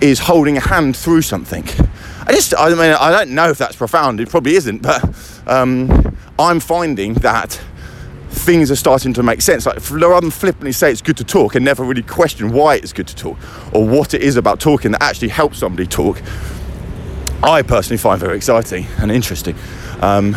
is 0.00 0.20
holding 0.20 0.58
a 0.58 0.60
hand 0.60 0.94
through 0.94 1.22
something. 1.22 1.64
I 2.26 2.32
just, 2.32 2.54
I 2.56 2.68
mean, 2.68 2.80
I 2.80 3.10
don't 3.10 3.30
know 3.30 3.48
if 3.48 3.56
that's 3.56 3.74
profound. 3.74 4.20
It 4.20 4.28
probably 4.28 4.54
isn't, 4.56 4.82
but 4.82 5.02
um, 5.46 6.14
I'm 6.38 6.60
finding 6.60 7.14
that 7.14 7.58
things 8.48 8.70
are 8.70 8.76
starting 8.76 9.12
to 9.12 9.22
make 9.22 9.42
sense. 9.42 9.66
Like 9.66 9.76
rather 9.90 10.22
than 10.22 10.30
flippantly 10.30 10.72
say 10.72 10.90
it's 10.90 11.02
good 11.02 11.18
to 11.18 11.24
talk 11.24 11.54
and 11.54 11.62
never 11.62 11.84
really 11.84 12.02
question 12.02 12.50
why 12.50 12.76
it's 12.76 12.94
good 12.94 13.06
to 13.08 13.14
talk 13.14 13.36
or 13.74 13.86
what 13.86 14.14
it 14.14 14.22
is 14.22 14.38
about 14.38 14.58
talking 14.58 14.92
that 14.92 15.02
actually 15.02 15.28
helps 15.28 15.58
somebody 15.58 15.86
talk, 15.86 16.22
I 17.42 17.60
personally 17.60 17.98
find 17.98 18.18
very 18.18 18.38
exciting 18.38 18.86
and 19.00 19.12
interesting. 19.12 19.54
Um, 20.00 20.34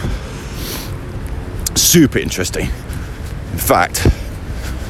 super 1.73 2.19
interesting, 2.19 2.65
in 2.65 3.57
fact. 3.57 4.05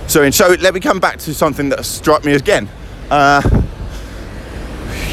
So, 0.08 0.24
and 0.24 0.34
so 0.34 0.56
let 0.60 0.74
me 0.74 0.80
come 0.80 1.00
back 1.00 1.20
to 1.20 1.36
something 1.36 1.70
that 1.70 1.86
struck 1.86 2.26
me 2.26 2.34
again. 2.34 2.68
Uh, 3.12 3.44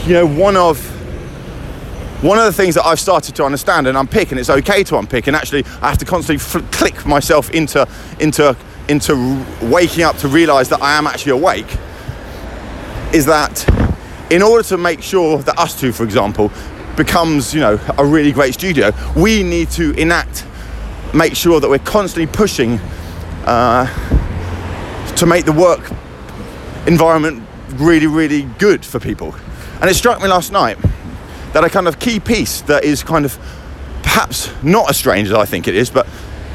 you 0.07 0.15
know, 0.15 0.27
one 0.27 0.57
of 0.57 0.98
one 2.21 2.37
of 2.37 2.45
the 2.45 2.53
things 2.53 2.75
that 2.75 2.85
I've 2.85 2.99
started 2.99 3.37
to 3.37 3.45
understand 3.45 3.87
and 3.87 3.97
unpick, 3.97 4.33
and 4.33 4.41
it's 4.41 4.51
okay 4.51 4.83
to 4.85 4.99
unpick, 4.99 5.29
and 5.29 5.37
actually 5.37 5.65
I 5.81 5.89
have 5.89 5.99
to 5.99 6.05
constantly 6.05 6.39
fl- 6.39 6.67
click 6.77 7.07
myself 7.07 7.51
into 7.51 7.87
into 8.19 8.57
into 8.89 9.45
waking 9.63 10.03
up 10.03 10.17
to 10.19 10.29
realise 10.29 10.69
that 10.69 10.83
I 10.83 10.97
am 10.97 11.07
actually 11.07 11.33
awake, 11.33 11.69
is 13.13 13.27
that 13.27 13.65
in 14.31 14.43
order 14.43 14.67
to 14.69 14.77
make 14.77 15.01
sure 15.01 15.39
that 15.39 15.57
ustwo, 15.57 15.95
for 15.95 16.03
example, 16.03 16.51
becomes 16.97 17.55
you 17.55 17.61
know 17.61 17.79
a 17.99 18.05
really 18.05 18.33
great 18.33 18.55
studio, 18.55 18.91
we 19.17 19.45
need 19.45 19.71
to 19.71 19.93
enact, 19.93 20.45
make 21.15 21.37
sure 21.37 21.61
that 21.61 21.71
we're 21.71 21.79
constantly 21.79 22.27
pushing 22.27 22.81
uh, 23.45 23.87
to 25.15 25.25
make 25.25 25.45
the 25.45 25.53
work 25.53 25.89
environment 26.89 27.47
really 27.75 28.09
really 28.09 28.43
good 28.59 28.85
for 28.85 28.99
people. 28.99 29.37
And 29.81 29.89
it 29.89 29.95
struck 29.95 30.21
me 30.21 30.27
last 30.27 30.51
night 30.51 30.79
that 31.61 31.67
a 31.67 31.71
kind 31.71 31.89
of 31.89 31.99
key 31.99 32.21
piece 32.21 32.61
that 32.63 32.85
is 32.85 33.03
kind 33.03 33.25
of 33.25 33.37
perhaps 34.05 34.49
not 34.63 34.89
as 34.89 34.97
strange 34.97 35.27
as 35.27 35.35
I 35.35 35.45
think 35.45 35.67
it 35.67 35.75
is, 35.75 35.91
but 35.91 36.07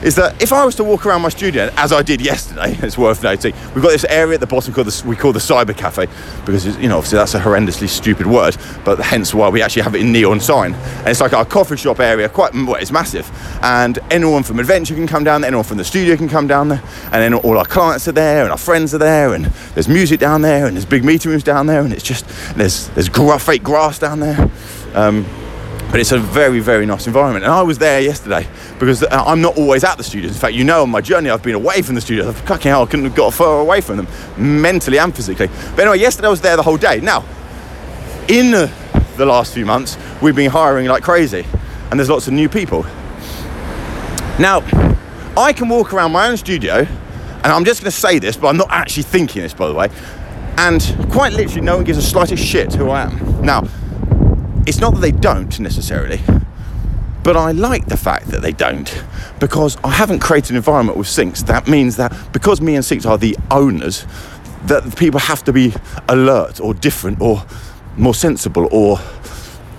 is 0.04 0.16
that 0.16 0.42
if 0.42 0.52
I 0.52 0.66
was 0.66 0.76
to 0.76 0.84
walk 0.84 1.06
around 1.06 1.22
my 1.22 1.30
studio, 1.30 1.70
as 1.78 1.94
I 1.94 2.02
did 2.02 2.20
yesterday, 2.22 2.78
it's 2.82 2.98
worth 2.98 3.24
noting, 3.24 3.54
we've 3.74 3.84
got 3.84 3.92
this 3.92 4.04
area 4.06 4.36
at 4.36 4.40
the 4.40 4.48
bottom 4.48 4.74
called 4.74 4.88
the, 4.88 5.08
we 5.08 5.16
call 5.16 5.32
the 5.32 5.40
Cyber 5.40 5.76
Cafe 5.76 6.08
because 6.46 6.66
you 6.78 6.90
know 6.90 6.98
obviously 6.98 7.18
that's 7.18 7.34
a 7.34 7.40
horrendously 7.40 7.88
stupid 7.88 8.28
word, 8.28 8.58
but 8.84 9.00
hence 9.00 9.34
why 9.34 9.50
we 9.50 9.62
actually 9.62 9.84
have 9.84 9.96
it 9.96 10.02
in 10.02 10.12
neon 10.12 10.40
sign. 10.40 10.74
And 10.74 11.08
it's 11.08 11.22
like 11.22 11.34
our 11.34 11.46
coffee 11.46 11.78
shop 11.78 12.00
area, 12.00 12.28
quite 12.28 12.54
well, 12.54 12.76
it's 12.76 12.92
massive, 12.92 13.30
and 13.62 13.98
anyone 14.12 14.44
from 14.44 14.60
Adventure 14.60 14.96
can 14.96 15.08
come 15.08 15.24
down 15.24 15.42
there, 15.42 15.48
anyone 15.48 15.66
from 15.66 15.78
the 15.78 15.86
studio 15.86 16.16
can 16.18 16.28
come 16.28 16.48
down 16.48 16.68
there, 16.68 16.84
and 17.06 17.14
then 17.14 17.34
all 17.34 17.58
our 17.58 17.66
clients 17.66 18.08
are 18.08 18.14
there, 18.14 18.44
and 18.44 18.52
our 18.52 18.58
friends 18.58 18.94
are 18.94 19.00
there, 19.00 19.34
and 19.34 19.46
there's 19.74 19.88
music 19.88 20.20
down 20.20 20.42
there, 20.42 20.66
and 20.66 20.76
there's 20.76 20.86
big 20.86 21.06
meeting 21.06 21.32
rooms 21.32 21.44
down 21.44 21.66
there, 21.66 21.82
and 21.82 21.94
it's 21.94 22.04
just 22.04 22.28
there's 22.56 22.90
there's 22.90 23.10
fake 23.42 23.64
grass 23.64 24.00
down 24.00 24.20
there. 24.20 24.50
Um, 24.94 25.26
but 25.94 26.00
it's 26.00 26.12
a 26.12 26.18
very, 26.18 26.60
very 26.60 26.88
nice 26.88 27.06
environment. 27.06 27.46
And 27.46 27.54
I 27.54 27.62
was 27.62 27.78
there 27.78 28.02
yesterday 28.02 28.48
because 28.80 29.04
uh, 29.04 29.10
I'm 29.12 29.42
not 29.42 29.60
always 29.60 29.84
at 29.84 29.96
the 29.96 30.04
studios. 30.04 30.32
In 30.32 30.38
fact, 30.40 30.56
you 30.56 30.64
know, 30.64 30.82
on 30.82 30.90
my 30.90 31.02
journey, 31.02 31.30
I've 31.30 31.44
been 31.44 31.54
away 31.54 31.84
from 31.84 31.94
the 31.94 32.02
studios. 32.02 32.26
I've 32.26 32.38
fucking 32.48 32.72
hell, 32.72 32.82
I 32.82 32.86
couldn't 32.88 33.06
have 33.06 33.14
got 33.14 33.32
further 33.32 33.62
away 33.62 33.80
from 33.80 33.98
them 33.98 34.08
mentally 34.36 34.98
and 34.98 35.16
physically. 35.16 35.50
But 35.76 35.82
anyway, 35.82 36.00
yesterday 36.00 36.30
I 36.30 36.32
was 36.32 36.42
there 36.42 36.56
the 36.56 36.64
whole 36.64 36.78
day. 36.78 37.00
Now, 37.00 37.24
in 38.28 38.50
the 38.50 39.26
last 39.28 39.54
few 39.54 39.68
months, 39.68 39.96
we've 40.20 40.36
been 40.36 40.50
hiring 40.50 40.88
like 40.88 41.04
crazy, 41.04 41.46
and 41.92 42.00
there's 42.00 42.10
lots 42.10 42.26
of 42.26 42.34
new 42.34 42.50
people. 42.50 42.82
Now, 44.40 44.64
I 45.38 45.54
can 45.54 45.70
walk 45.70 45.94
around 45.94 46.12
my 46.12 46.28
own 46.28 46.38
studio, 46.38 46.78
and 46.78 47.46
I'm 47.46 47.66
just 47.66 47.82
going 47.84 47.92
to 47.92 47.96
say 47.96 48.18
this, 48.18 48.36
but 48.36 48.48
I'm 48.48 48.58
not 48.58 48.72
actually 48.72 49.04
thinking 49.04 49.44
this, 49.44 49.54
by 49.54 49.68
the 49.68 49.76
way. 49.76 49.90
And 50.58 50.82
quite 51.12 51.34
literally, 51.34 51.62
no 51.62 51.76
one 51.76 51.86
gives 51.86 52.00
a 52.00 52.02
slightest 52.02 52.44
shit 52.44 52.74
who 52.74 52.90
I 52.90 53.04
am. 53.04 53.46
Now, 53.46 53.68
it's 54.66 54.80
not 54.80 54.94
that 54.96 55.02
they 55.02 55.12
don't 55.12 55.60
necessarily, 55.60 56.22
but 57.24 57.38
I 57.38 57.52
like 57.52 57.86
the 57.86 57.98
fact 57.98 58.28
that 58.28 58.42
they 58.42 58.52
don't 58.52 59.04
because 59.40 59.78
I 59.84 59.92
haven't 59.92 60.20
created 60.20 60.52
an 60.52 60.58
environment 60.58 60.98
with 60.98 61.08
Sinx. 61.08 61.46
That 61.46 61.68
means 61.68 61.96
that 61.98 62.14
because 62.34 62.62
me 62.62 62.76
and 62.76 62.84
Sinx 62.84 63.06
are 63.06 63.18
the 63.18 63.38
owners, 63.50 64.06
that 64.66 64.96
people 64.98 65.20
have 65.20 65.44
to 65.46 65.54
be 65.54 65.74
alert 66.08 66.60
or 66.60 66.74
different 66.74 67.22
or 67.22 67.44
more 67.98 68.14
sensible 68.14 68.68
or 68.72 69.00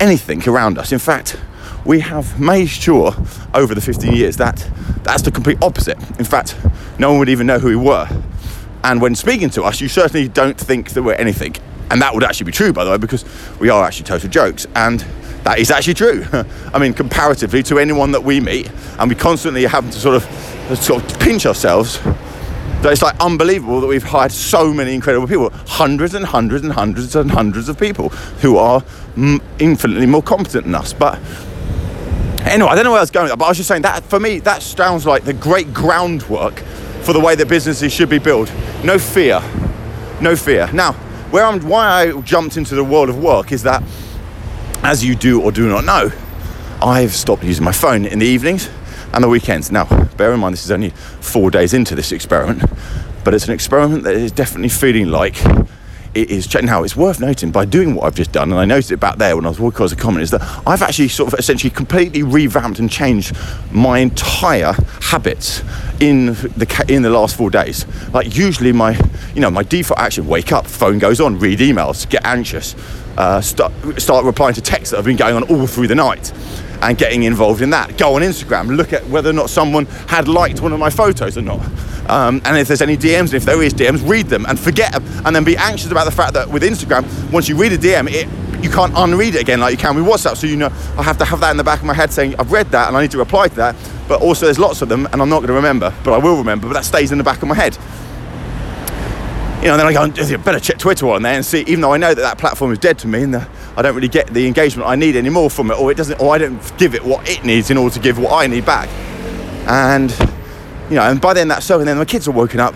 anything 0.01 0.47
around 0.49 0.79
us. 0.79 0.93
In 0.93 0.99
fact, 0.99 1.39
we 1.85 2.01
have 2.01 2.41
made 2.41 2.69
sure 2.69 3.15
over 3.53 3.75
the 3.75 3.81
15 3.81 4.13
years 4.13 4.37
that 4.39 4.69
that's 5.03 5.23
the 5.23 5.31
complete 5.31 5.63
opposite. 5.63 5.99
In 6.19 6.25
fact, 6.25 6.57
no 6.99 7.11
one 7.11 7.19
would 7.19 7.29
even 7.29 7.47
know 7.47 7.59
who 7.59 7.69
we 7.69 7.77
were. 7.77 8.09
And 8.83 9.01
when 9.01 9.15
speaking 9.15 9.51
to 9.51 9.65
us, 9.65 9.81
you 9.81 9.89
certainly 9.89 10.29
don't 10.29 10.59
think 10.59 10.91
that 10.91 11.03
we're 11.03 11.15
anything. 11.15 11.57
And 11.91 12.01
that 12.03 12.15
would 12.15 12.25
actually 12.25 12.47
be 12.47 12.53
true, 12.53 12.73
by 12.73 12.85
the 12.85 12.91
way, 12.91 12.99
because 12.99 13.25
we 13.61 13.69
are 13.69 13.85
actually 13.85 14.07
total 14.07 14.29
jokes. 14.31 14.67
And 14.75 15.05
that 15.45 15.59
is 15.59 15.71
actually 15.71 15.95
true. 15.95 16.25
I 16.73 16.79
mean, 16.79 16.95
comparatively 16.95 17.63
to 17.65 17.79
anyone 17.79 18.13
that 18.13 18.25
we 18.25 18.41
meet, 18.41 18.71
and 18.99 19.09
we 19.09 19.15
constantly 19.15 19.65
have 19.65 19.85
to 19.91 19.99
sort 19.99 20.17
of 20.17 20.79
sort 20.79 21.03
of 21.03 21.21
pinch 21.21 21.47
ourselves. 21.47 22.01
That 22.81 22.93
it's 22.93 23.03
like 23.03 23.17
unbelievable 23.19 23.81
that 23.81 23.87
we've 23.87 24.03
hired 24.03 24.33
so 24.33 24.73
many 24.73 24.95
incredible 24.95 25.27
people, 25.27 25.51
hundreds 25.67 26.15
and 26.15 26.25
hundreds 26.25 26.65
and 26.65 26.73
hundreds 26.73 27.17
and 27.17 27.31
hundreds 27.31 27.69
of 27.69 27.79
people 27.79 28.11
who 28.41 28.59
are 28.59 28.83
infinitely 29.59 30.07
more 30.07 30.23
competent 30.23 30.65
than 30.65 30.75
us. 30.75 30.93
But 30.93 31.19
anyway, 32.43 32.69
I 32.69 32.75
don't 32.75 32.85
know 32.85 32.91
where 32.91 32.99
I 32.99 33.03
was 33.03 33.11
going, 33.11 33.31
but 33.31 33.45
I 33.45 33.49
was 33.49 33.57
just 33.57 33.69
saying 33.69 33.83
that 33.83 34.05
for 34.05 34.21
me, 34.21 34.39
that 34.41 34.63
sounds 34.63 35.07
like 35.07 35.25
the 35.25 35.33
great 35.33 35.73
groundwork 35.73 36.59
for 37.05 37.13
the 37.13 37.21
way 37.21 37.35
that 37.35 37.49
businesses 37.49 37.93
should 37.93 38.09
be 38.09 38.19
built. 38.19 38.53
No 38.83 38.99
fear, 38.99 39.43
no 40.21 40.37
fear. 40.37 40.71
Now, 40.73 40.95
where 41.35 41.47
I'm, 41.47 41.61
why 41.69 41.89
I 41.89 42.21
jumped 42.21 42.57
into 42.57 42.77
the 42.77 42.85
world 42.85 43.09
of 43.09 43.21
work 43.21 43.51
is 43.51 43.65
that, 43.65 43.83
as 44.85 45.05
you 45.05 45.17
do 45.17 45.43
or 45.43 45.51
do 45.51 45.69
not 45.69 45.85
know, 45.85 46.13
I've 46.81 47.13
stopped 47.13 47.43
using 47.43 47.65
my 47.65 47.73
phone 47.73 48.05
in 48.05 48.21
the 48.21 48.27
evenings 48.27 48.71
and 49.13 49.25
the 49.25 49.29
weekends. 49.29 49.73
Now, 49.73 49.87
bear 50.17 50.33
in 50.33 50.39
mind 50.39 50.53
this 50.53 50.65
is 50.65 50.71
only 50.71 50.91
four 50.91 51.51
days 51.51 51.75
into 51.75 51.97
this 51.97 52.13
experiment, 52.13 52.63
but 53.25 53.35
it's 53.35 53.49
an 53.49 53.53
experiment 53.53 54.05
that 54.05 54.15
is 54.15 54.31
definitely 54.31 54.69
feeling 54.69 55.09
like 55.09 55.35
it 56.15 56.31
is 56.31 56.53
now 56.63 56.83
it's 56.85 56.97
worth 56.97 57.21
noting 57.21 57.51
by 57.51 57.65
doing 57.65 57.95
what 57.95 58.05
I've 58.05 58.15
just 58.15 58.33
done 58.33 58.51
and 58.51 58.61
I 58.61 58.65
noticed 58.65 58.93
it 58.93 59.01
back 59.01 59.17
there 59.17 59.35
when 59.37 59.45
I 59.45 59.49
was 59.49 59.59
walking 59.59 59.77
across 59.77 59.91
the 59.91 59.97
common 59.97 60.23
is 60.23 60.31
that 60.31 60.43
I've 60.67 60.83
actually 60.83 61.09
sort 61.09 61.33
of 61.33 61.39
essentially 61.39 61.71
completely 61.71 62.23
revamped 62.23 62.79
and 62.79 62.91
changed 62.91 63.37
my 63.73 63.99
entire 63.99 64.73
habits 65.01 65.63
in 66.01 66.27
the 66.27 66.85
in 66.89 67.03
the 67.03 67.11
last 67.11 67.37
four 67.37 67.51
days 67.51 67.87
like 68.13 68.37
usually 68.37 68.73
my 68.73 68.99
you 69.35 69.41
know 69.41 69.51
my 69.51 69.63
default 69.63 69.99
action 69.99 70.27
wake 70.27 70.53
up 70.53 70.67
phone 70.67 70.99
goes 70.99 71.21
on 71.21 71.39
read 71.39 71.59
emails 71.59 72.09
get 72.09 72.25
anxious 72.25 72.75
uh, 73.17 73.41
start 73.41 73.73
start 73.99 74.25
replying 74.25 74.55
to 74.55 74.61
texts 74.61 74.91
that 74.91 74.97
have 74.97 75.05
been 75.05 75.17
going 75.17 75.37
on 75.37 75.43
all 75.45 75.67
through 75.67 75.87
the 75.87 75.95
night 75.95 76.33
and 76.83 76.99
getting 76.99 77.23
involved 77.23 77.63
in 77.63 77.71
that. 77.71 77.97
Go 77.97 78.17
on 78.17 78.23
Instagram, 78.23 78.77
look 78.77 78.93
at 78.93 79.07
whether 79.07 79.31
or 79.31 79.33
not 79.33 79.49
someone 79.49 79.87
had 79.87 80.29
liked 80.29 80.61
one 80.61 80.73
of 80.73 80.79
my 80.79 80.91
photos 80.91 81.39
or 81.39 81.43
not. 81.43 81.61
Um, 82.09 82.41
and 82.45 82.57
if 82.59 82.69
there's 82.69 82.83
any 82.83 82.97
DMs, 82.97 83.27
and 83.27 83.35
if 83.35 83.45
there 83.45 83.63
is 83.63 83.75
DMs, 83.75 84.07
read 84.09 84.27
them 84.27 84.45
and 84.47 84.59
forget 84.59 84.93
them, 84.93 85.05
and 85.25 85.35
then 85.35 85.45
be 85.45 85.57
anxious 85.57 85.91
about 85.91 86.05
the 86.05 86.11
fact 86.11 86.35
that 86.35 86.49
with 86.49 86.63
Instagram, 86.63 87.05
once 87.33 87.49
you 87.49 87.57
read 87.57 87.73
a 87.73 87.79
DM, 87.79 88.11
it 88.11 88.29
you 88.63 88.71
can't 88.71 88.95
unread 88.97 89.35
it 89.35 89.43
again 89.43 89.61
like 89.61 89.73
you 89.73 89.77
can 89.77 89.95
with 89.95 90.07
WhatsApp. 90.07 90.37
So 90.39 90.47
you 90.47 90.57
know 90.57 90.71
I 90.97 91.03
have 91.03 91.19
to 91.19 91.25
have 91.27 91.41
that 91.41 91.51
in 91.51 91.59
the 91.59 91.65
back 91.65 91.81
of 91.81 91.85
my 91.85 91.93
head 91.93 92.11
saying 92.11 92.35
I've 92.39 92.51
read 92.51 92.69
that 92.69 92.89
and 92.89 92.97
I 92.97 93.03
need 93.03 93.11
to 93.11 93.19
reply 93.19 93.49
to 93.49 93.55
that. 93.57 93.77
But 94.09 94.23
also 94.23 94.47
there's 94.47 94.59
lots 94.59 94.81
of 94.81 94.89
them 94.89 95.07
and 95.13 95.21
I'm 95.21 95.29
not 95.29 95.41
going 95.41 95.49
to 95.49 95.55
remember, 95.55 95.93
but 96.03 96.15
I 96.15 96.19
will 96.19 96.39
remember. 96.39 96.69
But 96.69 96.75
that 96.75 96.87
stays 96.87 97.13
in 97.13 97.19
the 97.19 97.25
back 97.25 97.43
of 97.43 97.49
my 97.49 97.55
head 97.55 97.77
you 99.65 99.71
know, 99.71 99.79
then 99.79 99.87
I 99.87 99.93
go, 99.95 100.37
better 100.39 100.61
check 100.61 100.77
Twitter 100.77 101.09
on 101.09 101.23
there 101.23 101.33
and 101.33 101.45
see, 101.45 101.63
even 101.63 101.81
though 101.81 101.95
I 101.95 101.97
know 101.97 102.13
that 102.13 102.21
that 102.21 102.37
platform 102.37 102.71
is 102.73 102.79
dead 102.79 102.99
to 102.99 103.09
me 103.09 103.23
and 103.23 103.33
the, 103.33 103.49
I 103.79 103.81
don't 103.81 103.95
really 103.95 104.09
get 104.09 104.27
the 104.27 104.47
engagement 104.47 104.87
I 104.87 104.95
need 104.95 105.17
anymore 105.17 105.49
from 105.49 105.71
it, 105.71 105.79
or 105.79 105.91
it 105.91 105.97
doesn't, 105.97 106.21
or 106.21 106.35
I 106.35 106.39
don't 106.39 106.77
give 106.77 106.95
it 106.95 107.03
what 107.03 107.27
it 107.31 107.45
needs 107.47 107.71
in 107.71 107.79
order 107.79 107.95
to 107.95 108.01
give 108.01 108.19
what 108.19 108.35
I 108.35 108.47
need 108.47 108.67
back. 108.67 108.91
And, 109.67 110.11
you 110.95 111.01
know, 111.01 111.11
and 111.11 111.21
by 111.21 111.35
then 111.35 111.49
that's 111.49 111.67
so, 111.67 111.81
and 111.81 111.89
then 111.89 111.99
my 111.99 112.05
kids 112.05 112.29
are 112.29 112.31
woken 112.31 112.61
up 112.61 112.73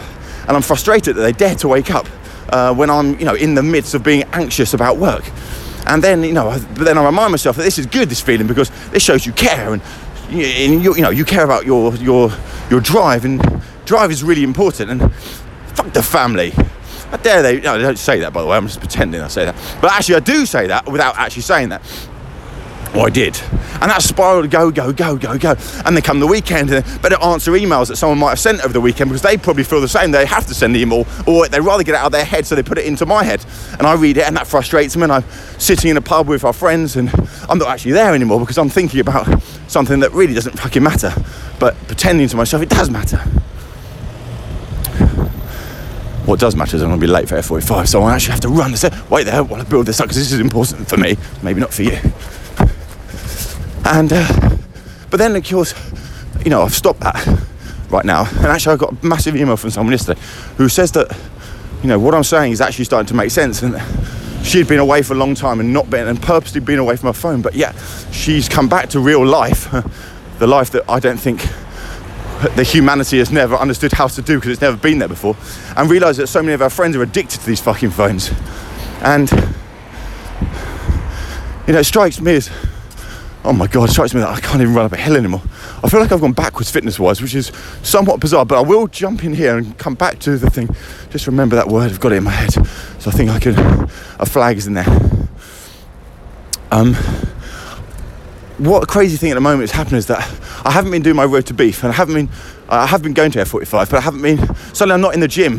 and 0.49 0.57
I'm 0.57 0.63
frustrated 0.63 1.15
that 1.15 1.21
they 1.21 1.31
dare 1.31 1.55
to 1.55 1.69
wake 1.69 1.93
up 1.93 2.09
uh, 2.49 2.75
when 2.75 2.91
I'm, 2.91 3.17
you 3.21 3.25
know, 3.25 3.37
in 3.37 3.55
the 3.55 3.63
midst 3.63 3.95
of 3.95 4.03
being 4.03 4.25
anxious 4.33 4.75
about 4.75 4.97
work. 4.97 5.23
And 5.87 6.03
then, 6.03 6.25
you 6.25 6.33
know, 6.33 6.51
but 6.75 6.83
then 6.83 6.99
I 6.99 7.05
remind 7.05 7.31
myself 7.31 7.55
that 7.59 7.63
this 7.63 7.79
is 7.79 7.87
good, 7.87 8.09
this 8.09 8.21
feeling, 8.21 8.49
because 8.49 8.71
this 8.91 9.05
shows 9.05 9.25
you 9.25 9.33
care 9.33 9.73
and, 9.73 9.81
you, 10.31 10.97
you 10.97 11.01
know, 11.01 11.11
you 11.11 11.25
care 11.25 11.45
about 11.45 11.65
your, 11.65 11.95
your, 11.95 12.33
your 12.71 12.81
drive 12.81 13.25
and 13.25 13.41
drive 13.85 14.11
is 14.11 14.25
really 14.25 14.43
important 14.43 14.91
and 14.91 15.15
fuck 15.75 15.93
the 15.93 16.03
family 16.03 16.53
how 17.11 17.17
dare 17.19 17.41
they? 17.41 17.61
No, 17.61 17.77
I 17.77 17.79
don't 17.79 17.97
say 17.97 18.21
that, 18.21 18.35
by 18.35 18.43
the 18.43 18.49
way. 18.49 18.57
I'm 18.57 18.67
just 18.67 18.81
pretending 18.81 19.23
I 19.23 19.29
say 19.29 19.47
that. 19.47 19.55
But 19.81 19.93
actually, 19.93 20.17
I 20.17 20.21
do 20.21 20.45
say 20.45 20.67
that 20.67 20.87
without 20.87 21.17
actually 21.17 21.41
saying 21.41 21.71
that. 21.71 21.81
Well, 22.95 23.07
I 23.07 23.11
did. 23.11 23.39
And 23.81 23.91
that 23.91 24.03
spiraled 24.03 24.51
go, 24.51 24.71
go, 24.71 24.93
go, 24.93 25.17
go, 25.17 25.39
go. 25.39 25.55
And 25.85 25.95
then 25.95 26.03
come 26.03 26.19
the 26.19 26.27
weekend, 26.27 26.71
and 26.71 26.85
better 27.01 27.23
answer 27.23 27.53
emails 27.53 27.89
that 27.89 27.97
someone 27.97 28.19
might 28.19 28.31
have 28.31 28.41
sent 28.41 28.65
over 28.65 28.73
the 28.73 28.81
weekend 28.81 29.11
because 29.11 29.23
they 29.23 29.37
probably 29.37 29.63
feel 29.63 29.81
the 29.81 29.89
same. 29.89 30.11
They 30.11 30.27
have 30.27 30.47
to 30.47 30.55
send 30.55 30.75
the 30.75 30.81
email, 30.81 31.07
or 31.27 31.47
they'd 31.47 31.61
rather 31.61 31.85
get 31.85 31.95
it 31.95 31.99
out 31.99 32.07
of 32.07 32.13
their 32.13 32.25
head, 32.25 32.47
so 32.47 32.55
they 32.55 32.63
put 32.63 32.79
it 32.79 32.87
into 32.87 33.07
my 33.07 33.23
head. 33.23 33.45
And 33.79 33.87
I 33.87 33.95
read 33.95 34.17
it, 34.17 34.25
and 34.27 34.37
that 34.37 34.47
frustrates 34.47 34.97
me. 34.97 35.05
And 35.05 35.13
I'm 35.13 35.25
sitting 35.59 35.91
in 35.91 35.97
a 35.97 36.01
pub 36.01 36.29
with 36.29 36.45
our 36.45 36.53
friends, 36.53 36.97
and 36.97 37.11
I'm 37.49 37.59
not 37.59 37.69
actually 37.69 37.93
there 37.93 38.15
anymore 38.15 38.41
because 38.41 38.59
I'm 38.59 38.71
thinking 38.71 39.01
about 39.01 39.43
something 39.69 40.01
that 40.01 40.13
really 40.13 40.35
doesn't 40.35 40.59
fucking 40.59 40.83
matter. 40.83 41.13
But 41.61 41.77
pretending 41.87 42.27
to 42.29 42.37
myself, 42.37 42.63
it 42.63 42.71
does 42.71 42.91
matter. 42.91 43.19
What 46.25 46.41
does 46.41 46.57
matter 46.57 46.77
is 46.77 46.83
I'm 46.83 46.89
going 46.89 47.01
to 47.01 47.07
be 47.07 47.11
late 47.11 47.29
for 47.29 47.37
F45, 47.37 47.89
so 47.89 48.03
I 48.03 48.15
actually 48.15 48.33
have 48.33 48.41
to 48.41 48.49
run. 48.49 48.75
Wait 49.09 49.25
there 49.25 49.45
while 49.45 49.61
I 49.61 49.65
build 49.65 49.87
this 49.87 50.01
up 50.01 50.07
because 50.07 50.19
this 50.19 50.33
is 50.33 50.41
important 50.41 50.89
for 50.89 50.97
me, 50.97 51.17
maybe 51.43 51.61
not 51.61 51.73
for 51.73 51.85
you. 51.85 51.99
And, 53.85 54.13
uh, 54.13 54.57
but 55.11 55.19
then 55.19 55.37
of 55.37 55.49
course, 55.49 55.75
you 56.45 56.51
know, 56.51 56.63
I've 56.63 56.75
stopped 56.75 57.01
that 57.01 57.27
right 57.91 58.05
now. 58.05 58.27
And 58.37 58.47
actually, 58.47 58.75
I 58.75 58.77
got 58.77 58.93
a 58.93 59.07
massive 59.07 59.37
email 59.37 59.57
from 59.57 59.71
someone 59.71 59.93
yesterday 59.93 60.21
who 60.57 60.69
says 60.69 60.93
that, 60.93 61.17
you 61.83 61.89
know, 61.89 61.99
what 61.99 62.15
I'm 62.15 62.25
saying 62.25 62.53
is 62.53 62.61
actually 62.61 62.85
starting 62.85 63.07
to 63.07 63.15
make 63.15 63.31
sense. 63.31 63.63
And 63.63 63.81
she'd 64.45 64.69
been 64.69 64.79
away 64.79 65.03
for 65.03 65.15
a 65.15 65.17
long 65.17 65.35
time 65.35 65.61
and 65.61 65.73
not 65.73 65.91
been, 65.91 66.09
and 66.09 66.21
purposely 66.21 66.61
been 66.61 66.79
away 66.79 66.97
from 66.97 67.09
her 67.09 67.13
phone, 67.13 67.43
but 67.43 67.55
yeah, 67.55 67.73
she's 68.11 68.49
come 68.49 68.69
back 68.69 68.89
to 68.91 69.01
real 69.01 69.25
life, 69.25 69.71
the 70.39 70.47
life 70.47 70.71
that 70.71 70.89
I 70.89 71.01
don't 71.01 71.19
think 71.19 71.43
the 72.55 72.63
humanity 72.63 73.19
has 73.19 73.33
never 73.33 73.57
understood 73.57 73.93
how 73.93 74.07
to 74.07 74.23
do 74.23 74.37
because 74.37 74.53
it's 74.53 74.61
never 74.61 74.77
been 74.77 74.99
there 74.99 75.09
before, 75.09 75.37
and 75.77 75.91
realise 75.91 76.17
that 76.19 76.29
so 76.29 76.41
many 76.41 76.55
of 76.55 76.63
our 76.63 76.71
friends 76.71 76.97
are 76.97 77.03
addicted 77.03 77.41
to 77.41 77.47
these 77.47 77.61
fucking 77.61 77.91
phones. 77.91 78.31
And 79.03 79.31
you 81.67 81.73
know, 81.75 81.81
it 81.81 81.85
strikes 81.85 82.21
me 82.21 82.37
as 82.37 82.51
oh 83.45 83.53
my 83.53 83.67
god, 83.67 83.89
it 83.89 83.93
strikes 83.93 84.15
me 84.15 84.21
that 84.21 84.29
I 84.29 84.41
can't 84.41 84.61
even 84.61 84.75
run 84.75 84.87
up 84.87 84.93
a 84.93 84.97
hill 84.97 85.17
anymore. 85.17 85.43
I 85.83 85.89
feel 85.89 86.01
like 86.01 86.13
I've 86.13 86.21
gone 86.21 86.33
backwards 86.33 86.71
fitness 86.71 86.99
wise, 86.99 87.23
which 87.23 87.35
is 87.35 87.53
somewhat 87.83 88.21
bizarre, 88.21 88.45
but 88.45 88.59
I 88.59 88.63
will 88.63 88.87
jump 88.87 89.25
in 89.25 89.35
here 89.35 89.57
and 89.57 89.77
come 89.79 89.95
back 89.95 90.19
to 90.21 90.37
the 90.37 90.51
thing. 90.51 90.69
Just 91.11 91.27
remember 91.27 91.57
that 91.57 91.69
word, 91.69 91.91
I've 91.91 92.01
got 92.01 92.13
it 92.13 92.17
in 92.17 92.25
my 92.25 92.31
head. 92.31 92.53
So 92.99 93.11
I 93.11 93.13
think 93.13 93.31
I 93.31 93.39
can, 93.39 93.59
a 94.19 94.27
flag 94.27 94.59
is 94.59 94.67
in 94.67 94.75
there. 94.75 94.87
Um, 96.71 96.95
what 98.59 98.89
crazy 98.89 99.17
thing 99.17 99.31
at 99.31 99.35
the 99.35 99.41
moment 99.41 99.63
is 99.63 99.71
happening 99.71 99.99
is 99.99 100.07
that 100.07 100.19
I 100.65 100.73
haven't 100.73 100.91
been 100.91 101.03
doing 101.03 101.17
my 101.17 101.25
road 101.25 101.47
to 101.47 101.55
beef 101.55 101.85
and 101.85 101.93
I 101.93 101.97
haven't 101.97 102.15
been 102.15 102.29
I 102.69 102.87
have 102.87 103.03
been 103.03 103.15
going 103.15 103.31
to 103.31 103.39
F45 103.39 103.91
but 103.91 103.95
I 103.95 104.01
haven't 104.01 104.21
been 104.21 104.39
suddenly 104.75 104.95
I'm 104.95 105.01
not 105.01 105.15
in 105.15 105.21
the 105.21 105.29
gym 105.29 105.59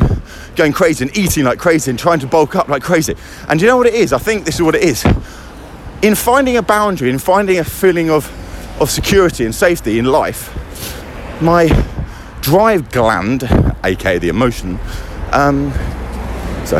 going 0.54 0.72
crazy 0.72 1.06
and 1.06 1.16
eating 1.16 1.44
like 1.44 1.58
crazy 1.58 1.90
and 1.90 1.98
trying 1.98 2.20
to 2.20 2.26
bulk 2.26 2.54
up 2.56 2.68
like 2.68 2.82
crazy 2.82 3.14
and 3.48 3.60
you 3.60 3.66
know 3.66 3.78
what 3.78 3.86
it 3.86 3.94
is 3.94 4.12
I 4.12 4.18
think 4.18 4.44
this 4.44 4.56
is 4.56 4.62
what 4.62 4.74
it 4.74 4.82
is 4.82 5.02
in 6.02 6.14
finding 6.14 6.56
a 6.56 6.62
boundary 6.62 7.10
in 7.10 7.18
finding 7.18 7.58
a 7.58 7.64
feeling 7.64 8.10
of 8.10 8.30
of 8.80 8.90
security 8.90 9.44
and 9.44 9.54
safety 9.54 9.98
in 9.98 10.06
life 10.06 10.50
my 11.42 11.66
drive 12.40 12.90
gland 12.90 13.42
aka 13.84 14.18
the 14.18 14.28
emotion 14.28 14.78
um, 15.32 15.72
so 16.64 16.78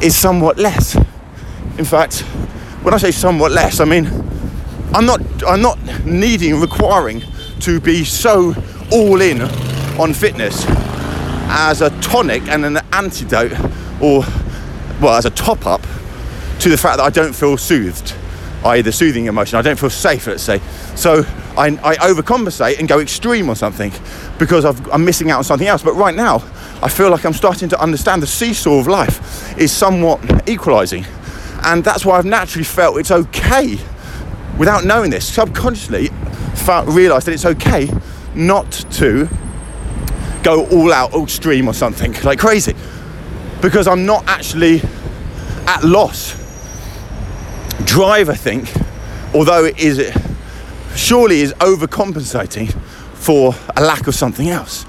is 0.00 0.16
somewhat 0.16 0.58
less. 0.58 0.96
In 1.78 1.84
fact 1.84 2.20
when 2.82 2.94
I 2.94 2.98
say 2.98 3.10
somewhat 3.10 3.52
less 3.52 3.80
I 3.80 3.84
mean 3.84 4.06
I'm 4.92 5.06
not 5.06 5.20
I'm 5.46 5.62
not 5.62 5.78
needing 6.04 6.60
requiring 6.60 7.22
to 7.60 7.80
be 7.80 8.04
so 8.04 8.54
all 8.90 9.20
in 9.20 9.42
on 9.98 10.12
fitness 10.12 10.64
as 11.48 11.80
a 11.80 11.90
tonic 12.00 12.42
and 12.48 12.64
an 12.64 12.78
antidote 12.92 13.52
or 14.00 14.24
well 15.00 15.16
as 15.16 15.24
a 15.24 15.30
top 15.30 15.66
up 15.66 15.82
to 16.62 16.68
the 16.68 16.78
fact 16.78 16.98
that 16.98 17.04
I 17.04 17.10
don't 17.10 17.34
feel 17.34 17.56
soothed 17.56 18.14
i.e. 18.64 18.82
the 18.82 18.92
soothing 18.92 19.26
emotion 19.26 19.58
I 19.58 19.62
don't 19.62 19.78
feel 19.78 19.90
safe 19.90 20.26
let's 20.26 20.42
say 20.42 20.60
so 20.94 21.24
I, 21.56 21.66
I 21.82 21.96
overcompensate 21.96 22.78
and 22.78 22.88
go 22.88 23.00
extreme 23.00 23.50
on 23.50 23.56
something 23.56 23.92
because 24.38 24.64
i 24.64 24.94
am 24.94 25.04
missing 25.04 25.30
out 25.30 25.38
on 25.38 25.44
something 25.44 25.66
else 25.66 25.82
but 25.82 25.94
right 25.94 26.14
now 26.14 26.36
I 26.80 26.88
feel 26.88 27.10
like 27.10 27.24
I'm 27.24 27.32
starting 27.32 27.68
to 27.68 27.80
understand 27.80 28.22
the 28.22 28.26
seesaw 28.26 28.78
of 28.80 28.88
life 28.88 29.56
is 29.58 29.70
somewhat 29.70 30.48
equalizing 30.48 31.04
And 31.64 31.84
that's 31.84 32.04
why 32.04 32.18
I've 32.18 32.24
naturally 32.24 32.64
felt 32.64 32.98
it's 32.98 33.12
okay, 33.12 33.78
without 34.58 34.84
knowing 34.84 35.10
this, 35.10 35.32
subconsciously 35.32 36.08
felt, 36.54 36.88
realised 36.88 37.28
that 37.28 37.34
it's 37.34 37.46
okay 37.46 37.88
not 38.34 38.70
to 38.92 39.28
go 40.42 40.66
all 40.66 40.92
out, 40.92 41.12
all 41.12 41.28
stream 41.28 41.68
or 41.68 41.74
something 41.74 42.12
like 42.24 42.40
crazy. 42.40 42.74
Because 43.60 43.86
I'm 43.86 44.04
not 44.04 44.24
actually 44.26 44.82
at 45.68 45.84
loss. 45.84 46.41
Drive, 47.84 48.28
I 48.28 48.34
think, 48.34 48.72
although 49.34 49.64
it 49.64 49.78
is 49.78 49.98
it 49.98 50.16
surely 50.94 51.40
is 51.40 51.52
overcompensating 51.54 52.72
for 53.14 53.54
a 53.76 53.82
lack 53.82 54.06
of 54.06 54.14
something 54.14 54.48
else. 54.48 54.84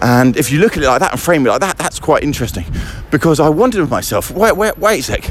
And 0.00 0.36
if 0.36 0.50
you 0.50 0.58
look 0.58 0.76
at 0.76 0.82
it 0.82 0.86
like 0.86 1.00
that 1.00 1.12
and 1.12 1.20
frame 1.20 1.46
it 1.46 1.50
like 1.50 1.60
that, 1.60 1.78
that's 1.78 1.98
quite 1.98 2.22
interesting. 2.22 2.66
Because 3.10 3.40
I 3.40 3.48
wondered 3.48 3.80
with 3.80 3.90
myself, 3.90 4.30
wait, 4.30 4.56
wait, 4.56 4.76
wait 4.78 5.00
a 5.00 5.02
sec, 5.02 5.24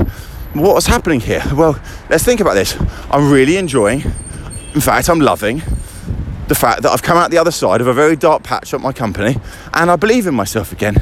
what's 0.54 0.88
happening 0.88 1.20
here? 1.20 1.44
Well, 1.54 1.80
let's 2.10 2.24
think 2.24 2.40
about 2.40 2.56
this. 2.56 2.76
I'm 3.12 3.32
really 3.32 3.58
enjoying, 3.58 4.02
in 4.74 4.82
fact, 4.82 5.10
I'm 5.10 5.20
loving 5.20 5.62
the 6.48 6.56
fact 6.56 6.84
that 6.84 6.92
I've 6.92 7.02
come 7.02 7.18
out 7.18 7.32
the 7.32 7.38
other 7.38 7.52
side 7.52 7.82
of 7.82 7.88
a 7.88 7.94
very 7.94 8.16
dark 8.16 8.44
patch 8.44 8.74
at 8.74 8.80
my 8.80 8.94
company 8.94 9.38
and 9.74 9.90
I 9.90 9.96
believe 9.96 10.28
in 10.28 10.36
myself 10.36 10.72
again. 10.72 10.96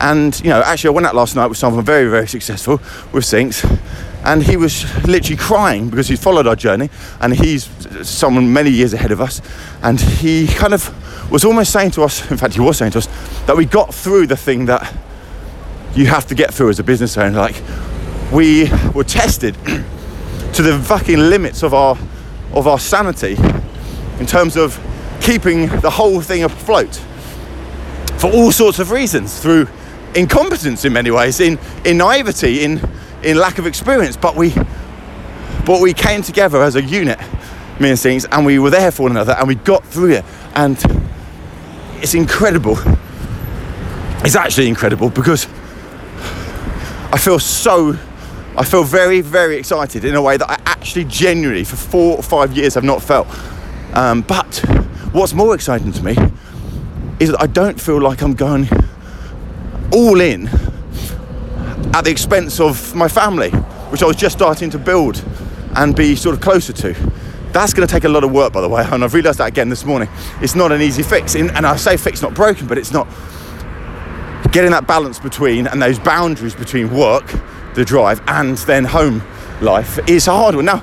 And, 0.00 0.38
you 0.40 0.48
know, 0.48 0.62
actually, 0.62 0.88
I 0.88 0.92
went 0.92 1.06
out 1.06 1.14
last 1.14 1.36
night 1.36 1.46
with 1.46 1.58
someone 1.58 1.84
very, 1.84 2.08
very 2.08 2.26
successful 2.26 2.80
with 3.12 3.24
Sinx, 3.24 3.62
and 4.24 4.42
he 4.42 4.56
was 4.56 4.84
literally 5.06 5.36
crying 5.36 5.88
because 5.88 6.08
he 6.08 6.16
followed 6.16 6.46
our 6.46 6.56
journey 6.56 6.90
and 7.20 7.34
he's 7.34 7.68
someone 8.06 8.52
many 8.52 8.70
years 8.70 8.92
ahead 8.92 9.12
of 9.12 9.20
us. 9.20 9.40
And 9.82 10.00
he 10.00 10.46
kind 10.46 10.74
of 10.74 11.30
was 11.30 11.44
almost 11.44 11.72
saying 11.72 11.92
to 11.92 12.02
us, 12.02 12.30
in 12.30 12.36
fact, 12.36 12.54
he 12.54 12.60
was 12.60 12.78
saying 12.78 12.92
to 12.92 12.98
us, 12.98 13.06
that 13.46 13.56
we 13.56 13.64
got 13.64 13.94
through 13.94 14.26
the 14.26 14.36
thing 14.36 14.66
that 14.66 14.94
you 15.94 16.06
have 16.06 16.26
to 16.26 16.34
get 16.34 16.52
through 16.52 16.70
as 16.70 16.78
a 16.78 16.84
business 16.84 17.16
owner. 17.16 17.36
Like, 17.36 17.62
we 18.32 18.70
were 18.94 19.04
tested 19.04 19.54
to 19.64 20.62
the 20.62 20.78
fucking 20.84 21.18
limits 21.18 21.62
of 21.62 21.74
our 21.74 21.96
of 22.52 22.66
our 22.66 22.80
sanity 22.80 23.36
in 24.18 24.26
terms 24.26 24.56
of 24.56 24.78
keeping 25.20 25.68
the 25.80 25.90
whole 25.90 26.20
thing 26.20 26.42
afloat 26.42 26.96
for 28.18 28.30
all 28.30 28.50
sorts 28.50 28.80
of 28.80 28.90
reasons 28.90 29.40
through 29.40 29.68
incompetence 30.16 30.84
in 30.84 30.92
many 30.92 31.10
ways 31.10 31.38
in 31.38 31.58
in 31.84 31.96
naivety 31.96 32.64
in 32.64 32.80
in 33.22 33.36
lack 33.36 33.58
of 33.58 33.66
experience 33.66 34.16
but 34.16 34.36
we 34.36 34.54
but 35.66 35.80
we 35.80 35.92
came 35.92 36.22
together 36.22 36.62
as 36.62 36.76
a 36.76 36.82
unit 36.82 37.18
me 37.78 37.90
and 37.90 37.98
Sinx 37.98 38.26
and 38.30 38.44
we 38.44 38.58
were 38.58 38.70
there 38.70 38.90
for 38.90 39.04
one 39.04 39.12
another 39.12 39.32
and 39.32 39.48
we 39.48 39.54
got 39.54 39.84
through 39.84 40.12
it 40.12 40.24
and 40.54 40.78
it's 41.96 42.14
incredible 42.14 42.76
it's 44.22 44.36
actually 44.36 44.68
incredible 44.68 45.10
because 45.10 45.46
I 47.12 47.18
feel 47.18 47.38
so 47.38 47.96
I 48.56 48.64
feel 48.64 48.82
very, 48.82 49.20
very 49.20 49.56
excited 49.56 50.04
in 50.04 50.14
a 50.14 50.22
way 50.22 50.36
that 50.36 50.50
I 50.50 50.58
actually 50.66 51.04
genuinely, 51.04 51.64
for 51.64 51.76
four 51.76 52.16
or 52.16 52.22
five 52.22 52.56
years, 52.56 52.74
have 52.74 52.84
not 52.84 53.00
felt. 53.00 53.28
Um, 53.94 54.22
but 54.22 54.58
what's 55.12 55.32
more 55.32 55.54
exciting 55.54 55.92
to 55.92 56.04
me 56.04 56.16
is 57.20 57.30
that 57.30 57.40
I 57.40 57.46
don't 57.46 57.80
feel 57.80 58.00
like 58.00 58.22
I'm 58.22 58.34
going 58.34 58.68
all 59.92 60.20
in 60.20 60.50
at 61.92 62.04
the 62.04 62.10
expense 62.10 62.60
of 62.60 62.94
my 62.94 63.08
family, 63.08 63.50
which 63.90 64.02
I 64.02 64.06
was 64.06 64.16
just 64.16 64.36
starting 64.36 64.70
to 64.70 64.78
build 64.78 65.24
and 65.76 65.94
be 65.94 66.16
sort 66.16 66.34
of 66.34 66.40
closer 66.40 66.72
to. 66.72 66.92
That's 67.52 67.74
going 67.74 67.86
to 67.86 67.92
take 67.92 68.04
a 68.04 68.08
lot 68.08 68.22
of 68.22 68.30
work, 68.30 68.52
by 68.52 68.60
the 68.60 68.68
way, 68.68 68.84
and 68.84 69.02
I've 69.02 69.14
realised 69.14 69.38
that 69.38 69.48
again 69.48 69.68
this 69.68 69.84
morning. 69.84 70.08
It's 70.40 70.54
not 70.54 70.70
an 70.70 70.80
easy 70.80 71.02
fix, 71.02 71.34
and 71.34 71.50
I 71.50 71.76
say 71.76 71.96
fix, 71.96 72.22
not 72.22 72.34
broken, 72.34 72.66
but 72.68 72.78
it's 72.78 72.92
not 72.92 73.08
getting 74.52 74.70
that 74.70 74.86
balance 74.86 75.18
between 75.18 75.66
and 75.66 75.80
those 75.80 75.98
boundaries 75.98 76.54
between 76.54 76.94
work 76.94 77.24
the 77.74 77.84
drive 77.84 78.20
and 78.26 78.56
then 78.58 78.84
home 78.84 79.22
life 79.60 79.98
is 80.08 80.26
a 80.26 80.32
hard 80.32 80.56
one. 80.56 80.64
Now, 80.64 80.78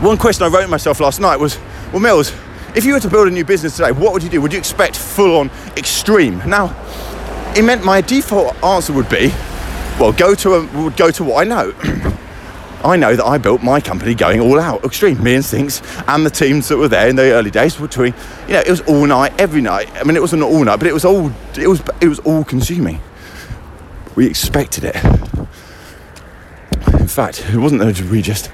one 0.00 0.16
question 0.16 0.44
I 0.44 0.48
wrote 0.48 0.68
myself 0.68 1.00
last 1.00 1.20
night 1.20 1.36
was, 1.36 1.58
well, 1.92 2.00
Mills, 2.00 2.32
if 2.74 2.84
you 2.84 2.92
were 2.92 3.00
to 3.00 3.08
build 3.08 3.28
a 3.28 3.30
new 3.30 3.44
business 3.44 3.76
today, 3.76 3.92
what 3.92 4.12
would 4.12 4.22
you 4.22 4.28
do? 4.28 4.40
Would 4.40 4.52
you 4.52 4.58
expect 4.58 4.96
full 4.96 5.36
on 5.38 5.50
extreme? 5.76 6.38
Now, 6.46 6.76
it 7.56 7.62
meant 7.62 7.84
my 7.84 8.00
default 8.00 8.54
answer 8.62 8.92
would 8.92 9.08
be, 9.08 9.32
well, 9.98 10.12
go 10.12 10.34
to 10.34 10.54
a, 10.54 10.90
go 10.96 11.10
to 11.10 11.24
what 11.24 11.46
I 11.46 11.48
know. 11.48 11.72
I 12.84 12.96
know 12.96 13.16
that 13.16 13.24
I 13.24 13.38
built 13.38 13.62
my 13.62 13.80
company 13.80 14.14
going 14.14 14.40
all 14.40 14.60
out, 14.60 14.84
extreme. 14.84 15.20
Me 15.22 15.34
and 15.34 15.42
Sinx 15.42 15.82
and 16.06 16.24
the 16.24 16.30
teams 16.30 16.68
that 16.68 16.76
were 16.76 16.88
there 16.88 17.08
in 17.08 17.16
the 17.16 17.32
early 17.32 17.50
days 17.50 17.80
were 17.80 17.88
doing, 17.88 18.14
you 18.46 18.52
know, 18.52 18.60
it 18.60 18.70
was 18.70 18.82
all 18.82 19.06
night, 19.06 19.32
every 19.40 19.60
night. 19.60 19.90
I 19.96 20.04
mean, 20.04 20.14
it 20.14 20.20
wasn't 20.20 20.42
all 20.42 20.62
night, 20.62 20.76
but 20.76 20.86
it 20.86 20.92
was 20.92 21.04
all, 21.04 21.32
it 21.58 21.66
was, 21.66 21.82
it 22.00 22.08
was 22.08 22.18
all 22.20 22.44
consuming. 22.44 23.00
We 24.14 24.26
expected 24.26 24.84
it. 24.84 24.96
In 27.00 27.08
fact, 27.08 27.44
it 27.48 27.56
wasn't 27.56 27.80
that 27.80 28.00
we 28.10 28.22
just 28.22 28.50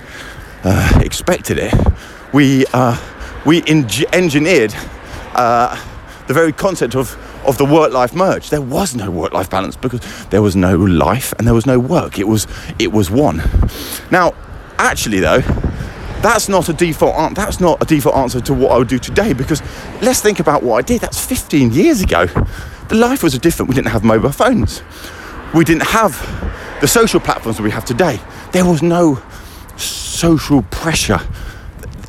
uh, 0.65 1.01
expected 1.03 1.59
it. 1.59 1.75
We 2.33 2.65
uh, 2.73 2.97
we 3.45 3.63
engineered 4.13 4.75
uh, 5.35 5.77
the 6.27 6.35
very 6.35 6.53
concept 6.53 6.95
of 6.95 7.11
of 7.47 7.59
the 7.59 7.65
work-life 7.65 8.15
merge. 8.15 8.51
There 8.51 8.61
was 8.61 8.95
no 8.95 9.11
work-life 9.11 9.51
balance 9.51 9.77
because 9.77 10.01
there 10.27 10.43
was 10.43 10.57
no 10.57 10.77
life 10.77 11.33
and 11.39 11.47
there 11.47 11.55
was 11.55 11.67
no 11.67 11.79
work. 11.79 12.19
It 12.19 12.29
was 12.29 12.47
it 12.79 12.93
was 12.93 13.11
one. 13.11 13.43
Now, 14.11 14.35
actually, 14.79 15.21
though, 15.21 15.41
that's 16.23 16.49
not 16.49 16.69
a 16.69 16.73
default 16.73 17.17
answer. 17.17 17.35
That's 17.35 17.61
not 17.61 17.83
a 17.83 17.85
default 17.85 18.17
answer 18.17 18.41
to 18.41 18.55
what 18.55 18.71
I 18.73 18.79
would 18.79 18.89
do 18.89 18.99
today 18.99 19.33
because 19.33 19.61
let's 20.01 20.21
think 20.21 20.39
about 20.39 20.63
what 20.63 20.79
I 20.79 20.83
did. 20.83 21.01
That's 21.01 21.25
15 21.25 21.73
years 21.73 22.01
ago. 22.01 22.27
The 22.89 22.95
life 22.95 23.23
was 23.23 23.37
different. 23.39 23.69
We 23.69 23.75
didn't 23.75 23.91
have 23.91 24.05
mobile 24.05 24.33
phones. 24.33 24.83
We 25.55 25.65
didn't 25.65 25.89
have 25.89 26.13
the 26.81 26.89
social 26.89 27.21
platforms 27.21 27.57
that 27.57 27.63
we 27.63 27.71
have 27.71 27.85
today. 27.85 28.21
There 28.53 28.65
was 28.65 28.83
no 28.83 29.21
social 29.77 30.63
pressure 30.63 31.21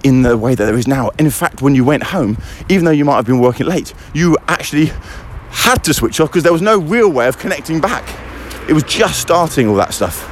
in 0.04 0.22
the 0.22 0.38
way 0.38 0.56
that 0.56 0.66
there 0.66 0.78
is 0.78 0.88
now. 0.88 1.10
And 1.18 1.22
in 1.22 1.32
fact, 1.32 1.62
when 1.62 1.76
you 1.76 1.84
went 1.84 2.04
home, 2.04 2.38
even 2.70 2.86
though 2.86 2.92
you 2.92 3.06
might 3.06 3.16
have 3.16 3.26
been 3.26 3.40
working 3.40 3.66
late, 3.66 3.94
you 4.14 4.38
actually 4.48 4.92
had 5.50 5.84
to 5.86 5.94
switch 5.94 6.20
off 6.20 6.30
because 6.30 6.44
there 6.44 6.54
was 6.54 6.62
no 6.62 6.78
real 6.78 7.12
way 7.12 7.28
of 7.28 7.38
connecting 7.38 7.80
back. 7.80 8.04
It 8.68 8.74
was 8.74 8.84
just 8.84 9.20
starting 9.20 9.68
all 9.68 9.76
that 9.76 9.94
stuff. 9.94 10.30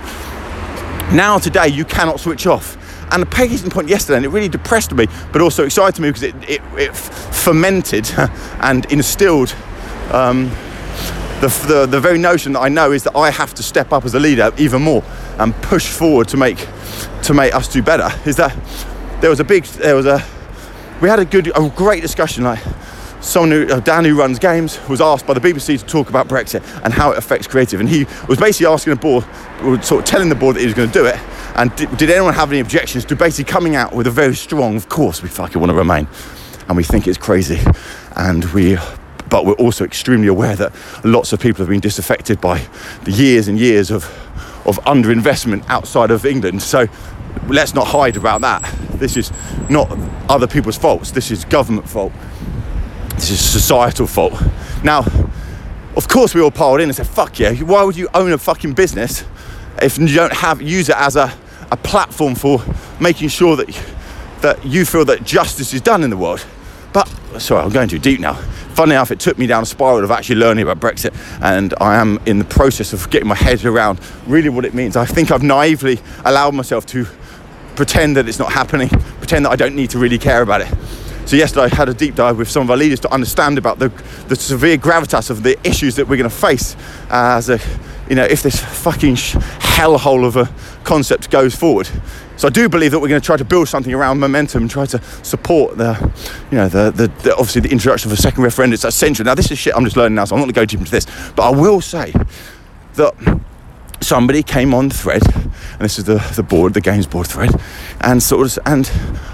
Now, 1.14 1.38
today, 1.38 1.68
you 1.68 1.86
cannot 1.86 2.20
switch 2.20 2.48
off. 2.48 2.78
And 3.12 3.24
the 3.24 3.62
in 3.64 3.70
point 3.70 3.90
yesterday, 3.90 4.18
and 4.18 4.26
it 4.26 4.30
really 4.30 4.48
depressed 4.48 4.94
me, 4.94 5.08
but 5.34 5.42
also 5.42 5.66
excited 5.66 6.02
me 6.02 6.10
because 6.10 6.24
it, 6.24 6.36
it, 6.50 6.62
it 6.78 6.96
fermented 6.96 8.10
and 8.62 8.86
instilled 8.92 9.54
um, 10.12 10.50
the, 11.42 11.48
the, 11.68 11.88
the 11.88 12.00
very 12.00 12.18
notion 12.18 12.54
that 12.54 12.60
I 12.62 12.70
know 12.70 12.92
is 12.92 13.04
that 13.04 13.18
I 13.18 13.32
have 13.32 13.54
to 13.56 13.64
step 13.64 13.92
up 13.92 14.06
as 14.06 14.14
a 14.14 14.20
leader 14.20 14.52
even 14.58 14.84
more 14.84 15.04
and 15.40 15.54
push 15.56 15.90
forward 15.90 16.28
to 16.30 16.38
make 16.38 16.68
to 17.24 17.34
make 17.34 17.54
us 17.56 17.68
do 17.68 17.82
better 17.82 18.10
is 18.28 18.36
that 18.36 18.56
there 19.22 19.30
was 19.30 19.40
a 19.40 19.44
big 19.44 19.64
there 19.64 19.96
was 19.96 20.08
a 20.08 20.24
we 21.00 21.08
had 21.08 21.20
a 21.20 21.26
good 21.26 21.48
a 21.56 21.70
great 21.76 22.02
discussion 22.02 22.44
like 22.44 22.60
someone 23.22 23.52
who, 23.52 23.68
uh, 23.72 23.80
Dan 23.80 24.04
who 24.04 24.18
runs 24.18 24.40
games 24.40 24.80
was 24.90 25.00
asked 25.00 25.28
by 25.28 25.36
the 25.36 25.40
BBC 25.40 25.80
to 25.80 25.86
talk 25.86 26.10
about 26.10 26.28
Brexit 26.28 26.64
and 26.84 26.92
how 26.92 27.12
it 27.12 27.20
affects 27.20 27.46
creative. 27.46 27.80
And 27.80 27.88
he 27.88 28.06
was 28.28 28.40
basically 28.40 28.66
asking 28.66 28.96
the 28.96 29.00
board 29.00 29.24
sort 29.86 30.02
of 30.02 30.06
telling 30.06 30.30
the 30.30 30.36
board 30.36 30.56
that 30.56 30.62
he 30.62 30.66
was 30.66 30.74
going 30.74 30.90
to 30.90 30.94
do 30.94 31.06
it. 31.06 31.18
And 31.56 31.76
did, 31.76 31.96
did 31.98 32.10
anyone 32.10 32.34
have 32.34 32.52
any 32.52 32.62
objections 32.62 33.06
to 33.06 33.16
basically 33.16 33.52
coming 33.52 33.76
out 33.76 33.94
with 33.94 34.08
a 34.08 34.12
very 34.12 34.34
strong 34.34 34.76
of 34.76 34.90
course 34.90 35.22
we 35.22 35.30
fucking 35.30 35.60
want 35.62 35.70
to 35.70 35.78
remain. 35.78 36.08
And 36.68 36.76
we 36.76 36.84
think 36.84 37.08
it's 37.08 37.20
crazy. 37.20 37.60
And 38.16 38.44
we 38.54 38.78
but 39.30 39.46
we're 39.46 39.54
also 39.54 39.86
extremely 39.86 40.28
aware 40.28 40.56
that 40.56 40.74
lots 41.06 41.32
of 41.32 41.40
people 41.40 41.60
have 41.60 41.70
been 41.70 41.80
disaffected 41.80 42.42
by 42.42 42.68
the 43.04 43.12
years 43.12 43.48
and 43.48 43.58
years 43.58 43.90
of, 43.90 44.04
of 44.68 44.78
underinvestment 44.80 45.64
outside 45.70 46.12
of 46.12 46.26
England. 46.26 46.62
So 46.62 46.88
let's 47.54 47.74
not 47.74 47.88
hide 47.88 48.18
about 48.18 48.42
that. 48.42 48.64
This 48.94 49.18
is 49.18 49.32
not 49.70 49.90
other 50.30 50.48
people's 50.48 50.78
faults, 50.78 51.12
this 51.12 51.32
is 51.32 51.46
government 51.46 51.90
fault. 51.90 52.14
This 53.16 53.32
is 53.32 53.40
societal 53.40 54.08
fault. 54.08 54.34
Now, 54.84 55.06
of 55.96 56.08
course, 56.08 56.34
we 56.34 56.42
all 56.42 56.52
piled 56.52 56.80
in 56.80 56.90
and 56.90 56.96
said, 56.96 57.08
fuck 57.08 57.38
yeah, 57.40 57.54
why 57.54 57.84
would 57.84 57.98
you 57.98 58.08
own 58.14 58.32
a 58.32 58.38
fucking 58.38 58.74
business 58.74 59.26
if 59.82 59.98
you 59.98 60.08
don't 60.08 60.34
have 60.34 60.62
use 60.62 60.90
it 60.90 60.96
as 60.98 61.16
a, 61.16 61.34
a 61.72 61.78
platform 61.78 62.36
for 62.36 62.64
making 63.00 63.30
sure 63.30 63.56
that, 63.58 63.68
that 64.42 64.66
you 64.66 64.86
feel 64.86 65.06
that 65.06 65.24
justice 65.24 65.74
is 65.74 65.82
done 65.82 66.04
in 66.04 66.10
the 66.10 66.18
world? 66.18 66.46
But 66.94 67.08
sorry, 67.40 67.64
I'm 67.64 67.72
going 67.72 67.90
too 67.90 68.00
deep 68.00 68.20
now. 68.20 68.34
Funny 68.34 68.94
enough, 68.94 69.12
it 69.12 69.20
took 69.20 69.38
me 69.38 69.48
down 69.48 69.64
a 69.64 69.66
spiral 69.66 70.04
of 70.04 70.12
actually 70.12 70.38
learning 70.38 70.68
about 70.68 70.80
Brexit, 70.80 71.14
and 71.42 71.74
I 71.80 71.96
am 71.96 72.20
in 72.26 72.40
the 72.40 72.46
process 72.46 72.94
of 72.94 73.10
getting 73.10 73.28
my 73.28 73.36
head 73.36 73.64
around 73.66 74.00
really 74.28 74.50
what 74.50 74.66
it 74.66 74.74
means. 74.74 74.96
I 74.96 75.06
think 75.06 75.30
I've 75.30 75.44
naively 75.44 76.00
allowed 76.26 76.56
myself 76.56 76.86
to 76.88 77.06
pretend 77.76 78.18
that 78.18 78.28
it's 78.28 78.40
not 78.40 78.52
happening, 78.52 78.90
pretend 79.20 79.46
that 79.46 79.52
I 79.52 79.56
don't 79.56 79.76
need 79.76 79.90
to 79.92 80.00
really 80.00 80.18
care 80.18 80.42
about 80.42 80.62
it. 80.62 80.74
So 81.26 81.36
yesterday 81.36 81.64
I 81.72 81.76
had 81.76 81.88
a 81.88 81.94
deep 81.94 82.16
dive 82.16 82.38
with 82.38 82.50
some 82.50 82.64
of 82.64 82.72
our 82.72 82.78
leaders 82.78 83.00
to 83.02 83.14
understand 83.14 83.58
about 83.58 83.80
the, 83.80 83.90
the 84.28 84.36
severe 84.36 84.78
gravitas 84.78 85.30
of 85.30 85.44
the 85.44 85.58
issues 85.66 85.96
that 85.96 86.08
we're 86.08 86.18
going 86.18 86.30
to 86.30 86.36
face 86.36 86.76
uh, 87.10 87.38
as 87.38 87.50
a, 87.50 87.60
you 88.10 88.16
know, 88.16 88.24
if 88.24 88.44
this 88.44 88.60
fucking 88.60 89.16
hellhole 89.16 90.26
of 90.26 90.36
a 90.36 90.50
concept 90.84 91.30
goes 91.30 91.56
forward. 91.56 91.88
So 92.38 92.48
I 92.48 92.52
do 92.52 92.68
believe 92.68 92.92
that 92.92 93.00
we're 93.00 93.08
going 93.08 93.22
to 93.22 93.26
try 93.26 93.38
to 93.38 93.46
build 93.46 93.68
something 93.70 93.94
around 93.94 94.20
momentum 94.20 94.68
try 94.68 94.86
to 94.88 95.02
support 95.24 95.78
the, 95.78 96.12
you 96.50 96.58
know, 96.58 96.68
the, 96.68 96.92
the, 96.92 97.08
the 97.22 97.32
obviously 97.34 97.62
the 97.62 97.72
introduction 97.72 98.12
of 98.12 98.18
a 98.18 98.22
second 98.22 98.44
referendum. 98.44 98.74
It's 98.74 98.84
essential. 98.84 99.24
Now 99.24 99.36
this 99.36 99.52
is 99.52 99.60
shit 99.60 99.76
I'm 99.76 99.84
just 99.84 99.96
learning 99.96 100.16
now, 100.16 100.26
so 100.26 100.36
I'm 100.36 100.40
not 100.40 100.46
going 100.46 100.54
to 100.54 100.60
go 100.60 100.66
deep 100.66 100.80
into 100.80 100.92
this. 100.92 101.06
But 101.36 101.44
I 101.44 101.50
will 101.52 101.82
say 101.82 102.14
that 102.96 103.42
somebody 104.02 104.44
came 104.44 104.74
on 104.74 104.90
the 104.90 104.96
thread, 104.96 105.22
and 105.34 105.82
this 105.82 105.98
is 105.98 106.06
the, 106.06 106.18
the 106.36 106.44
board, 106.44 106.74
the 106.74 106.82
games 106.82 107.08
board 107.08 107.28
thread, 107.28 107.52
and 108.02 108.22
sort 108.22 108.46
of, 108.46 108.60
and 108.66 108.88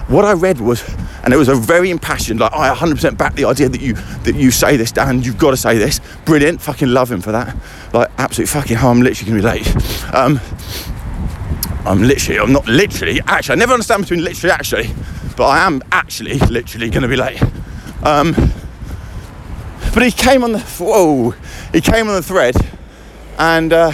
what 0.07 0.25
I 0.25 0.33
read 0.33 0.59
was, 0.59 0.83
and 1.23 1.33
it 1.33 1.37
was 1.37 1.47
a 1.47 1.55
very 1.55 1.89
impassioned, 1.89 2.39
like 2.39 2.53
I 2.53 2.73
100% 2.73 3.17
back 3.17 3.35
the 3.35 3.45
idea 3.45 3.69
that 3.69 3.81
you 3.81 3.93
that 3.93 4.35
you 4.35 4.51
say 4.51 4.77
this, 4.77 4.91
Dan, 4.91 5.23
you've 5.23 5.37
got 5.37 5.51
to 5.51 5.57
say 5.57 5.77
this. 5.77 5.99
Brilliant, 6.25 6.61
fucking 6.61 6.89
love 6.89 7.11
him 7.11 7.21
for 7.21 7.31
that. 7.31 7.55
Like 7.93 8.11
absolutely 8.17 8.51
fucking 8.51 8.77
hell, 8.77 8.91
I'm 8.91 9.01
literally 9.01 9.31
gonna 9.31 9.41
be 9.41 9.59
late. 9.59 10.13
Um, 10.13 10.39
I'm 11.85 12.03
literally, 12.03 12.39
I'm 12.39 12.51
not 12.51 12.67
literally, 12.67 13.21
actually, 13.25 13.53
I 13.53 13.55
never 13.55 13.73
understand 13.73 14.03
between 14.03 14.23
literally 14.23 14.51
actually, 14.51 14.89
but 15.37 15.47
I 15.47 15.65
am 15.65 15.81
actually 15.91 16.37
literally 16.39 16.89
gonna 16.89 17.07
be 17.07 17.15
late. 17.15 17.41
Um, 18.03 18.33
but 19.93 20.03
he 20.03 20.11
came 20.11 20.43
on 20.43 20.51
the 20.51 20.59
whoa, 20.59 21.31
he 21.71 21.81
came 21.81 22.07
on 22.07 22.15
the 22.15 22.23
thread, 22.23 22.55
and. 23.37 23.71
Uh, 23.71 23.91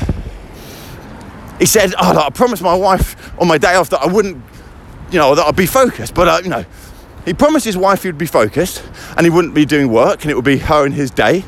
he 1.63 1.67
said, 1.67 1.93
"Oh, 1.97 2.17
I 2.17 2.29
promised 2.29 2.61
my 2.61 2.75
wife 2.75 3.31
on 3.39 3.47
my 3.47 3.57
day 3.57 3.75
off 3.75 3.89
that 3.91 4.01
I 4.01 4.07
wouldn't, 4.07 4.43
you 5.11 5.17
know, 5.17 5.33
that 5.33 5.45
I'd 5.45 5.55
be 5.55 5.65
focused." 5.65 6.13
But 6.13 6.27
uh, 6.27 6.41
you 6.43 6.49
know, 6.49 6.65
he 7.23 7.33
promised 7.33 7.63
his 7.63 7.77
wife 7.77 8.03
he'd 8.03 8.17
be 8.17 8.25
focused 8.25 8.83
and 9.15 9.25
he 9.25 9.29
wouldn't 9.29 9.53
be 9.53 9.63
doing 9.63 9.87
work, 9.87 10.23
and 10.23 10.31
it 10.31 10.35
would 10.35 10.43
be 10.43 10.57
her 10.57 10.85
and 10.85 10.93
his 10.93 11.09
day. 11.09 11.45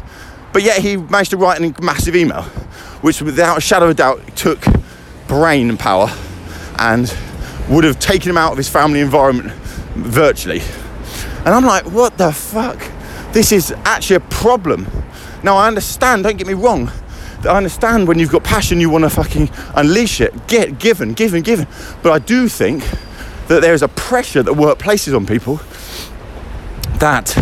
But 0.54 0.64
yet 0.64 0.78
he 0.78 0.96
managed 0.96 1.32
to 1.32 1.38
write 1.38 1.60
a 1.60 1.82
massive 1.84 2.16
email, 2.16 2.44
which, 3.02 3.22
without 3.22 3.58
a 3.58 3.62
shadow 3.62 3.90
of 3.90 3.98
doubt, 3.98 4.38
took 4.38 4.64
brain 5.28 5.76
power 5.76 6.10
and 6.80 7.14
would 7.68 7.84
have 7.84 8.00
taken 8.00 8.30
him 8.30 8.38
out 8.38 8.54
of 8.54 8.58
his 8.58 8.70
family 8.70 9.02
environment 9.02 9.52
virtually. 9.96 10.62
And 11.40 11.50
I'm 11.50 11.66
like, 11.66 11.88
what 11.88 12.18
the 12.18 12.32
fuck? 12.32 12.82
This 13.34 13.52
is 13.52 13.74
actually 13.84 14.16
a 14.16 14.22
problem. 14.22 14.88
Now 15.44 15.58
I 15.58 15.68
understand. 15.68 16.24
Don't 16.24 16.38
get 16.38 16.48
me 16.48 16.54
wrong. 16.54 16.90
I 17.46 17.58
understand 17.58 18.08
when 18.08 18.20
you've 18.20 18.32
got 18.32 18.44
passion, 18.44 18.80
you 18.80 18.90
want 18.90 19.04
to 19.04 19.10
fucking 19.10 19.50
unleash 19.76 20.22
it, 20.22 20.48
get 20.48 20.80
given, 20.80 21.14
given, 21.14 21.42
given. 21.42 21.68
But 22.02 22.12
I 22.12 22.20
do 22.20 22.48
think 22.48 22.84
that 23.48 23.62
there 23.62 23.74
is 23.74 23.82
a 23.82 23.88
pressure 23.88 24.44
that 24.44 24.54
work 24.54 24.80
places 24.80 25.14
on 25.14 25.26
people 25.26 25.60
that 27.00 27.38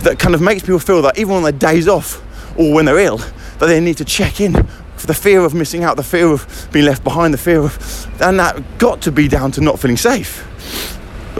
that 0.00 0.18
kind 0.18 0.34
of 0.34 0.40
makes 0.40 0.62
people 0.62 0.78
feel 0.78 1.02
that 1.02 1.18
even 1.18 1.34
on 1.34 1.42
their 1.42 1.52
days 1.52 1.88
off 1.88 2.22
or 2.58 2.72
when 2.72 2.84
they're 2.84 2.98
ill, 2.98 3.18
that 3.58 3.66
they 3.66 3.80
need 3.80 3.96
to 3.96 4.04
check 4.04 4.40
in 4.40 4.52
for 4.96 5.06
the 5.06 5.14
fear 5.14 5.40
of 5.40 5.54
missing 5.54 5.84
out, 5.84 5.96
the 5.96 6.02
fear 6.02 6.26
of 6.28 6.68
being 6.72 6.84
left 6.84 7.02
behind, 7.02 7.34
the 7.34 7.38
fear 7.38 7.60
of, 7.60 8.20
and 8.20 8.38
that 8.38 8.78
got 8.78 9.02
to 9.02 9.12
be 9.12 9.28
down 9.28 9.50
to 9.52 9.60
not 9.60 9.78
feeling 9.78 9.96
safe 9.96 10.46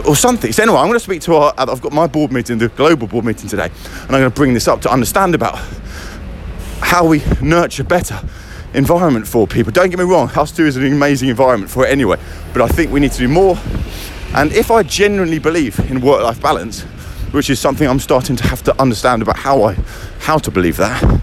or 0.07 0.15
something. 0.15 0.51
So 0.51 0.63
anyway, 0.63 0.77
I'm 0.77 0.87
going 0.87 0.99
to 0.99 1.03
speak 1.03 1.21
to 1.23 1.35
our. 1.35 1.53
I've 1.57 1.81
got 1.81 1.91
my 1.93 2.07
board 2.07 2.31
meeting, 2.31 2.57
the 2.57 2.69
global 2.69 3.07
board 3.07 3.25
meeting 3.25 3.49
today, 3.49 3.65
and 3.65 4.15
I'm 4.15 4.21
going 4.21 4.31
to 4.31 4.35
bring 4.35 4.53
this 4.53 4.67
up 4.67 4.81
to 4.81 4.91
understand 4.91 5.33
about 5.33 5.59
how 6.81 7.05
we 7.05 7.21
nurture 7.41 7.83
better 7.83 8.19
environment 8.73 9.27
for 9.27 9.47
people. 9.47 9.71
Don't 9.71 9.89
get 9.89 9.99
me 9.99 10.05
wrong, 10.05 10.27
ustwo 10.29 10.65
is 10.65 10.77
an 10.77 10.85
amazing 10.85 11.29
environment 11.29 11.71
for 11.71 11.85
it 11.85 11.89
anyway, 11.89 12.17
but 12.53 12.61
I 12.61 12.67
think 12.67 12.91
we 12.91 12.99
need 12.99 13.11
to 13.13 13.19
do 13.19 13.27
more. 13.27 13.57
And 14.33 14.51
if 14.51 14.71
I 14.71 14.83
genuinely 14.83 15.39
believe 15.39 15.79
in 15.89 16.01
work 16.01 16.21
life 16.21 16.41
balance, 16.41 16.83
which 17.31 17.49
is 17.49 17.59
something 17.59 17.87
I'm 17.87 17.99
starting 17.99 18.35
to 18.37 18.47
have 18.47 18.63
to 18.63 18.81
understand 18.81 19.21
about 19.21 19.37
how 19.37 19.63
I 19.63 19.73
how 20.19 20.37
to 20.37 20.51
believe 20.51 20.77
that, 20.77 21.21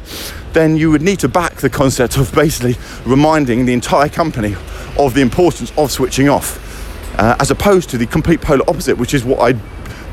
then 0.52 0.76
you 0.76 0.90
would 0.90 1.02
need 1.02 1.18
to 1.20 1.28
back 1.28 1.56
the 1.56 1.70
concept 1.70 2.16
of 2.16 2.32
basically 2.34 2.76
reminding 3.04 3.66
the 3.66 3.72
entire 3.72 4.08
company 4.08 4.54
of 4.98 5.14
the 5.14 5.20
importance 5.20 5.72
of 5.76 5.90
switching 5.90 6.28
off, 6.28 7.18
uh, 7.18 7.36
as 7.40 7.50
opposed 7.50 7.90
to 7.90 7.98
the 7.98 8.06
complete 8.06 8.40
polar 8.40 8.68
opposite, 8.68 8.96
which 8.96 9.14
is 9.14 9.24
what 9.24 9.40
I 9.40 9.58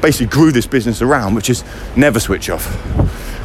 basically 0.02 0.28
grew 0.28 0.52
this 0.52 0.66
business 0.66 1.02
around, 1.02 1.36
which 1.36 1.50
is 1.50 1.64
never 1.96 2.20
switch 2.20 2.50
off. 2.50 2.66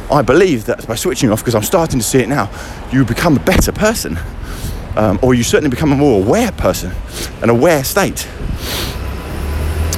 I 0.09 0.21
believe 0.21 0.65
that 0.65 0.87
by 0.87 0.95
switching 0.95 1.31
off, 1.31 1.39
because 1.39 1.55
I'm 1.55 1.63
starting 1.63 1.99
to 1.99 2.05
see 2.05 2.19
it 2.19 2.29
now, 2.29 2.49
you 2.91 3.03
become 3.05 3.35
a 3.35 3.41
better 3.41 3.71
person. 3.71 4.17
Um, 4.95 5.19
or 5.21 5.35
you 5.35 5.43
certainly 5.43 5.69
become 5.69 5.91
a 5.91 5.95
more 5.95 6.23
aware 6.23 6.51
person, 6.51 6.91
an 7.43 7.49
aware 7.49 7.83
state. 7.83 8.27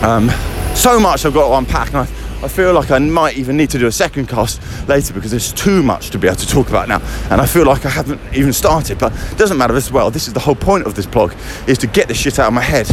Um, 0.02 0.30
so 0.76 1.00
much 1.00 1.26
I've 1.26 1.34
got 1.34 1.48
to 1.48 1.54
unpack, 1.56 1.94
I, 2.42 2.48
feel 2.48 2.74
like 2.74 2.90
I 2.90 3.00
might 3.00 3.38
even 3.38 3.58
need 3.58 3.70
to 3.72 3.78
do 3.78 3.88
a 3.88 3.92
second 3.92 4.30
cast 4.30 4.62
later 4.88 5.14
because 5.14 5.32
there's 5.32 5.52
too 5.52 5.84
much 5.84 6.10
to 6.12 6.18
be 6.18 6.28
able 6.28 6.38
to 6.38 6.48
talk 6.48 6.70
about 6.70 6.88
now. 6.88 7.02
And 7.30 7.42
I 7.42 7.46
feel 7.46 7.66
like 7.66 7.86
I 7.86 7.90
haven't 7.90 8.22
even 8.34 8.54
started, 8.54 8.98
but 8.98 9.12
it 9.32 9.38
doesn't 9.38 9.58
matter 9.58 9.76
as 9.76 9.92
well. 9.92 10.10
This 10.10 10.28
is 10.28 10.34
the 10.34 10.40
whole 10.40 10.56
point 10.56 10.86
of 10.88 10.96
this 10.96 11.06
blog, 11.06 11.34
is 11.68 11.78
to 11.80 11.88
get 11.88 12.08
the 12.08 12.14
shit 12.14 12.40
out 12.40 12.48
of 12.48 12.54
my 12.54 12.62
head 12.62 12.90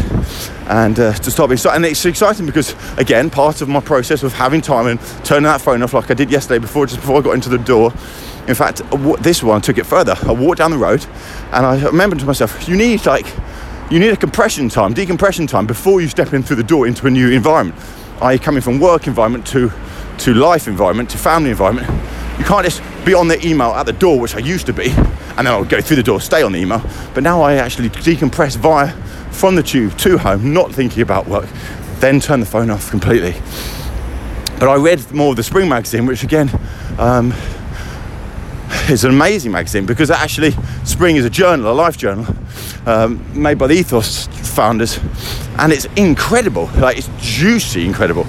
and 0.69 0.99
uh, 0.99 1.13
to 1.13 1.31
stop 1.31 1.49
being 1.49 1.59
so. 1.59 1.71
And 1.71 1.85
it's 1.87 2.05
exciting 2.05 2.45
because, 2.45 2.75
again, 2.99 3.31
part 3.31 3.61
of 3.61 3.69
my 3.69 3.79
process 3.79 4.25
of 4.25 4.33
having 4.33 4.61
time 4.61 4.89
and 4.89 5.01
turning 5.25 5.45
that 5.45 5.61
phone 5.61 5.81
off 5.83 5.95
like 5.95 6.11
I 6.11 6.15
did 6.15 6.31
yesterday 6.31 6.59
before, 6.59 6.87
just 6.87 7.01
before 7.01 7.19
I 7.19 7.23
got 7.23 7.35
into 7.35 7.49
the 7.49 7.59
door. 7.59 7.93
In 8.49 8.55
fact, 8.57 8.83
this 9.21 9.45
one 9.45 9.61
took 9.61 9.79
it 9.79 9.87
further. 9.87 10.17
I 10.23 10.33
walked 10.33 10.59
down 10.59 10.73
the 10.73 10.79
road 10.79 11.07
and 11.53 11.65
I 11.65 11.85
remembered 11.85 12.19
to 12.19 12.27
myself, 12.27 12.69
you 12.69 12.77
need 12.77 13.07
like, 13.07 13.27
you 13.93 14.01
need 14.01 14.11
a 14.11 14.17
compression 14.17 14.69
time, 14.69 14.93
decompression 14.93 15.47
time 15.47 15.67
before 15.67 16.01
you 16.01 16.09
step 16.09 16.33
in 16.33 16.43
through 16.43 16.57
the 16.57 16.65
door 16.65 16.89
into 16.89 17.07
a 17.07 17.11
new 17.11 17.31
environment 17.31 17.81
i.e., 18.23 18.39
coming 18.39 18.63
from 18.63 18.81
work 18.81 19.07
environment 19.07 19.47
to 19.49 19.71
to 20.19 20.35
life 20.35 20.67
environment 20.67 21.11
to 21.11 21.19
family 21.19 21.51
environment. 21.51 21.87
You 22.39 22.45
can't 22.45 22.65
just 22.65 22.83
be 23.05 23.15
on 23.15 23.29
the 23.29 23.45
email 23.47 23.73
at 23.73 23.87
the 23.87 23.93
door, 23.93 24.19
which 24.19 24.35
I 24.35 24.39
used 24.39 24.67
to 24.67 24.73
be, 24.73 24.91
and 24.91 25.47
then 25.47 25.49
I'll 25.49 25.65
go 25.65 25.81
through 25.81 25.97
the 25.97 26.03
door, 26.03 26.21
stay 26.21 26.43
on 26.43 26.53
the 26.53 26.59
email. 26.59 26.83
But 27.15 27.23
now 27.23 27.43
I 27.43 27.55
actually 27.55 27.91
decompress 27.91 28.57
via 28.57 28.93
from 29.33 29.55
the 29.55 29.63
tube 29.63 29.97
to 29.99 30.19
home, 30.19 30.53
not 30.53 30.73
thinking 30.73 31.03
about 31.03 31.27
work, 31.27 31.49
then 32.01 32.21
turn 32.21 32.41
the 32.41 32.47
phone 32.47 32.71
off 32.71 32.91
completely. 32.91 33.35
But 34.59 34.69
I 34.69 34.77
read 34.77 35.13
more 35.13 35.31
of 35.31 35.37
the 35.37 35.43
Spring 35.43 35.69
magazine, 35.69 36.07
which 36.07 36.23
again 36.23 36.51
um, 36.99 37.35
is 38.89 39.05
an 39.05 39.11
amazing 39.11 39.53
magazine 39.53 39.85
because 39.85 40.11
actually 40.11 40.53
Spring 40.85 41.17
is 41.17 41.25
a 41.25 41.31
journal, 41.31 41.71
a 41.71 41.75
life 41.75 41.97
journal, 41.97 42.27
um, 42.87 43.41
made 43.41 43.59
by 43.59 43.67
the 43.67 43.75
Ethos 43.75 44.27
founders, 44.55 44.99
and 45.59 45.73
it's 45.73 45.87
incredible. 45.97 46.71
Like 46.77 46.99
it's 46.99 47.11
juicy, 47.19 47.87
incredible. 47.87 48.27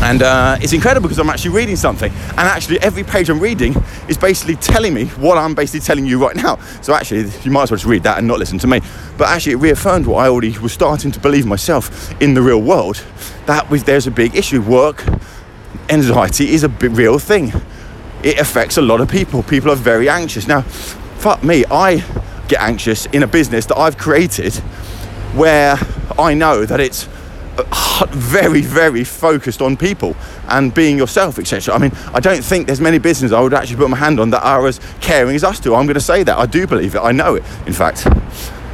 And 0.00 0.22
uh, 0.22 0.56
it's 0.60 0.72
incredible 0.72 1.08
because 1.08 1.18
I'm 1.18 1.28
actually 1.28 1.56
reading 1.56 1.74
something, 1.74 2.12
and 2.12 2.38
actually 2.38 2.78
every 2.80 3.02
page 3.02 3.28
I'm 3.28 3.40
reading 3.40 3.74
is 4.08 4.16
basically 4.16 4.54
telling 4.54 4.94
me 4.94 5.06
what 5.06 5.36
I'm 5.36 5.54
basically 5.54 5.80
telling 5.80 6.06
you 6.06 6.22
right 6.22 6.36
now. 6.36 6.56
So 6.82 6.94
actually, 6.94 7.28
you 7.42 7.50
might 7.50 7.64
as 7.64 7.72
well 7.72 7.78
just 7.78 7.86
read 7.86 8.04
that 8.04 8.16
and 8.18 8.26
not 8.26 8.38
listen 8.38 8.58
to 8.60 8.68
me. 8.68 8.80
But 9.16 9.28
actually, 9.28 9.54
it 9.54 9.56
reaffirmed 9.56 10.06
what 10.06 10.24
I 10.24 10.28
already 10.28 10.56
was 10.58 10.72
starting 10.72 11.10
to 11.10 11.20
believe 11.20 11.46
myself 11.46 12.12
in 12.22 12.34
the 12.34 12.42
real 12.42 12.62
world. 12.62 13.04
That 13.46 13.68
there's 13.68 14.06
a 14.06 14.12
big 14.12 14.36
issue. 14.36 14.62
Work 14.62 15.04
anxiety 15.88 16.50
is 16.50 16.64
a 16.64 16.68
real 16.68 17.18
thing. 17.18 17.52
It 18.22 18.38
affects 18.38 18.76
a 18.76 18.82
lot 18.82 19.00
of 19.00 19.08
people. 19.08 19.42
People 19.42 19.72
are 19.72 19.76
very 19.76 20.08
anxious. 20.08 20.46
Now, 20.46 20.62
fuck 20.62 21.42
me, 21.42 21.64
I 21.70 22.04
get 22.46 22.60
anxious 22.60 23.06
in 23.06 23.22
a 23.22 23.26
business 23.26 23.66
that 23.66 23.76
I've 23.76 23.98
created 23.98 24.60
where 25.34 25.76
I 26.18 26.34
know 26.34 26.64
that 26.64 26.80
it's 26.80 27.08
uh, 27.58 28.06
very, 28.10 28.60
very 28.60 29.04
focused 29.04 29.60
on 29.60 29.76
people 29.76 30.16
and 30.48 30.72
being 30.72 30.96
yourself, 30.96 31.38
etc. 31.38 31.74
I 31.74 31.78
mean, 31.78 31.92
I 32.14 32.20
don't 32.20 32.42
think 32.42 32.66
there's 32.66 32.80
many 32.80 32.98
businesses 32.98 33.32
I 33.32 33.40
would 33.40 33.54
actually 33.54 33.76
put 33.76 33.90
my 33.90 33.96
hand 33.96 34.20
on 34.20 34.30
that 34.30 34.44
are 34.44 34.66
as 34.66 34.80
caring 35.00 35.34
as 35.34 35.44
us 35.44 35.60
do. 35.60 35.74
I'm 35.74 35.86
going 35.86 35.94
to 35.94 36.00
say 36.00 36.22
that. 36.22 36.38
I 36.38 36.46
do 36.46 36.66
believe 36.66 36.94
it. 36.94 37.00
I 37.00 37.12
know 37.12 37.34
it. 37.34 37.44
In 37.66 37.72
fact, 37.72 38.06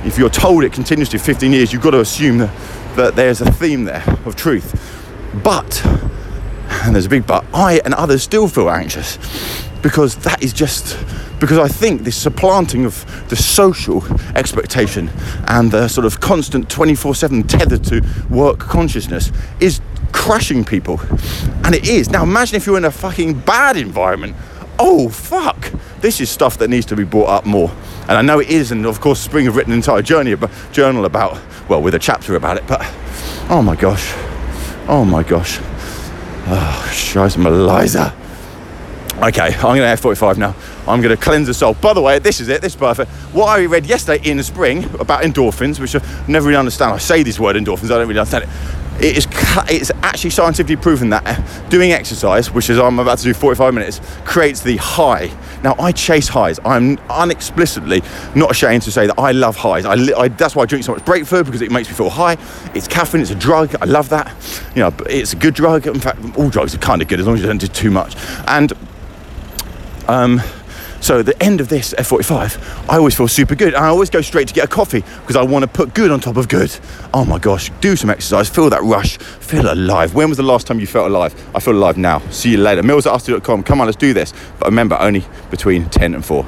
if 0.05 0.19
you're 0.19 0.31
told 0.31 0.65
it 0.65 0.73
continuously 0.73 1.19
15 1.19 1.53
years, 1.53 1.73
you've 1.73 1.83
got 1.83 1.93
to 1.93 2.01
assume 2.01 2.39
that, 2.39 2.55
that 2.97 3.17
there's 3.17 3.41
a 3.41 3.51
theme 3.51 3.85
there 3.85 4.05
of 4.27 4.37
truth. 4.37 4.81
But, 5.43 5.85
and 5.87 6.95
there's 6.95 7.07
a 7.07 7.11
big 7.11 7.27
but, 7.27 7.45
I 7.53 7.81
and 7.85 7.95
others 7.95 8.23
still 8.23 8.49
feel 8.49 8.71
anxious 8.71 9.19
because 9.83 10.17
that 10.17 10.43
is 10.43 10.53
just 10.53 10.99
because 11.45 11.59
I 11.59 11.69
think 11.69 12.05
this 12.05 12.17
supplanting 12.17 12.87
of 12.87 13.29
the 13.29 13.37
social 13.37 14.03
expectation 14.35 15.11
and 15.47 15.71
the 15.71 15.89
sort 15.89 16.07
of 16.07 16.19
constant 16.19 16.71
24 16.71 17.15
7 17.15 17.43
tethered 17.43 17.85
to 17.85 18.03
work 18.31 18.59
consciousness 18.59 19.31
is 19.61 19.83
crushing 20.11 20.65
people. 20.65 20.99
And 21.63 21.75
it 21.75 21.87
is. 21.87 22.09
Now 22.09 22.23
imagine 22.23 22.57
if 22.57 22.65
you're 22.65 22.79
in 22.79 22.87
a 22.87 22.91
fucking 22.91 23.41
bad 23.41 23.77
environment. 23.77 24.35
Oh, 24.79 25.11
fuck. 25.11 25.71
This 26.01 26.19
is 26.19 26.31
stuff 26.31 26.57
that 26.59 26.69
needs 26.69 26.87
to 26.87 26.97
be 26.97 27.05
brought 27.05 27.29
up 27.29 27.45
more. 27.45 27.71
And 28.09 28.13
I 28.13 28.23
know 28.23 28.39
it 28.39 28.49
is, 28.49 28.73
and 28.73 28.87
of 28.87 29.03
course, 29.03 29.21
Spring 29.21 29.45
have 29.45 29.55
written 29.55 29.73
an 29.75 29.79
entire 29.79 30.01
journey 30.01 30.35
journal 30.73 31.05
about, 31.05 31.39
well, 31.69 31.83
with 31.83 31.95
a 31.95 31.99
chapter 31.99 32.37
about 32.37 32.57
it, 32.57 32.67
but 32.67 32.81
oh 33.51 33.61
my 33.63 33.77
gosh. 33.77 34.15
Oh 34.89 35.05
my 35.05 35.23
gosh. 35.23 35.59
Oh, 36.47 36.91
Scheiße, 36.91 37.37
Melisa. 37.37 38.24
Okay, 39.23 39.55
I'm 39.55 39.77
going 39.77 39.97
to 39.97 40.03
F45 40.03 40.39
now. 40.39 40.55
I'm 40.89 41.01
going 41.01 41.17
to 41.17 41.23
cleanse 41.23 41.47
the 41.47 41.55
soul. 41.55 41.75
By 41.75 41.95
the 41.95 42.03
way, 42.03 42.19
this 42.19 42.41
is 42.41 42.49
it. 42.49 42.61
This 42.61 42.73
is 42.75 42.79
perfect. 42.79 43.11
What 43.33 43.47
I 43.47 43.65
read 43.65 43.87
yesterday 43.87 44.29
in 44.29 44.37
the 44.37 44.43
spring 44.43 44.85
about 44.99 45.23
endorphins, 45.23 45.79
which 45.79 45.95
I 45.95 46.25
never 46.27 46.49
really 46.49 46.59
understand. 46.59 46.93
I 46.93 46.99
say 46.99 47.23
this 47.23 47.39
word 47.39 47.55
endorphins. 47.57 47.87
I 47.87 47.99
don't 47.99 48.09
really 48.09 48.19
understand 48.19 48.45
it. 48.45 48.51
It 49.01 49.17
is 49.17 49.27
it's 49.71 49.91
actually 50.03 50.31
scientifically 50.31 50.77
proven 50.77 51.11
that 51.11 51.27
uh, 51.27 51.69
doing 51.69 51.93
exercise, 51.93 52.53
which 52.53 52.69
is 52.71 52.79
I'm 52.79 52.99
about 52.99 53.19
to 53.19 53.25
do 53.25 53.35
45 53.35 53.73
minutes, 53.73 54.01
creates 54.25 54.63
the 54.63 54.77
high. 54.77 55.31
Now 55.63 55.75
I 55.79 55.93
chase 55.93 56.29
highs. 56.29 56.61
I'm 56.65 56.97
unexplicitly 57.09 58.05
not 58.37 58.51
ashamed 58.51 58.83
to 58.83 58.93
say 58.93 59.07
that 59.07 59.19
I 59.19 59.33
love 59.33 59.57
highs. 59.57 59.85
I, 59.85 59.95
I, 60.17 60.29
that's 60.29 60.55
why 60.55 60.65
I 60.65 60.67
drink 60.67 60.85
so 60.85 60.93
much 60.93 61.05
break 61.05 61.25
food 61.25 61.47
because 61.47 61.63
it 61.63 61.73
makes 61.73 61.89
me 61.89 61.95
feel 61.95 62.11
high. 62.11 62.37
It's 62.75 62.87
caffeine. 62.87 63.21
It's 63.21 63.31
a 63.31 63.37
drug. 63.37 63.75
I 63.81 63.85
love 63.87 64.11
that. 64.11 64.33
You 64.75 64.83
know, 64.83 64.95
it's 65.09 65.33
a 65.33 65.37
good 65.37 65.55
drug. 65.55 65.87
In 65.87 66.01
fact, 66.01 66.19
all 66.37 66.51
drugs 66.51 66.75
are 66.75 66.79
kind 66.79 67.01
of 67.01 67.09
good 67.09 67.21
as 67.21 67.27
long 67.27 67.37
as 67.37 67.41
you 67.41 67.47
don't 67.47 67.59
do 67.59 67.67
too 67.67 67.91
much. 67.91 68.17
And 68.47 68.73
um, 70.09 70.41
So 71.05 71.21
at 71.21 71.27
the 71.27 71.43
end 71.43 71.61
of 71.61 71.69
this 71.69 71.93
F45, 71.99 72.89
I 72.89 72.97
always 72.97 73.15
feel 73.15 73.29
super 73.29 73.55
good. 73.55 73.75
I 73.75 73.89
always 73.89 74.09
go 74.09 74.23
straight 74.23 74.49
to 74.49 74.55
get 74.55 74.65
a 74.65 74.69
coffee 74.69 75.05
because 75.21 75.37
I 75.37 75.43
want 75.43 75.63
to 75.63 75.69
put 75.69 75.93
good 75.93 76.11
on 76.11 76.19
top 76.19 76.39
of 76.39 76.49
good. 76.49 76.75
Oh 77.13 77.27
my 77.27 77.39
gosh, 77.39 77.71
do 77.83 77.95
some 77.95 78.09
exercise, 78.09 78.49
feel 78.49 78.71
that 78.71 78.83
rush, 78.83 79.19
feel 79.19 79.71
alive. 79.71 80.15
When 80.15 80.31
was 80.31 80.39
the 80.39 80.45
last 80.45 80.67
time 80.67 80.81
you 80.81 80.87
felt 80.87 81.09
alive? 81.09 81.35
I 81.55 81.61
feel 81.61 81.75
alive 81.75 81.99
now. 81.99 82.21
See 82.31 82.53
you 82.53 82.57
later. 82.57 82.83
Mills 82.83 83.07
at 83.07 83.13
after.com. 83.13 83.65
Come 83.65 83.83
on, 83.83 83.87
let's 83.87 83.99
do 83.99 84.15
this. 84.15 84.33
But 84.59 84.71
remember, 84.71 84.97
only 84.99 85.27
between 85.51 85.91
10 85.91 86.15
and 86.15 86.25
4. 86.25 86.47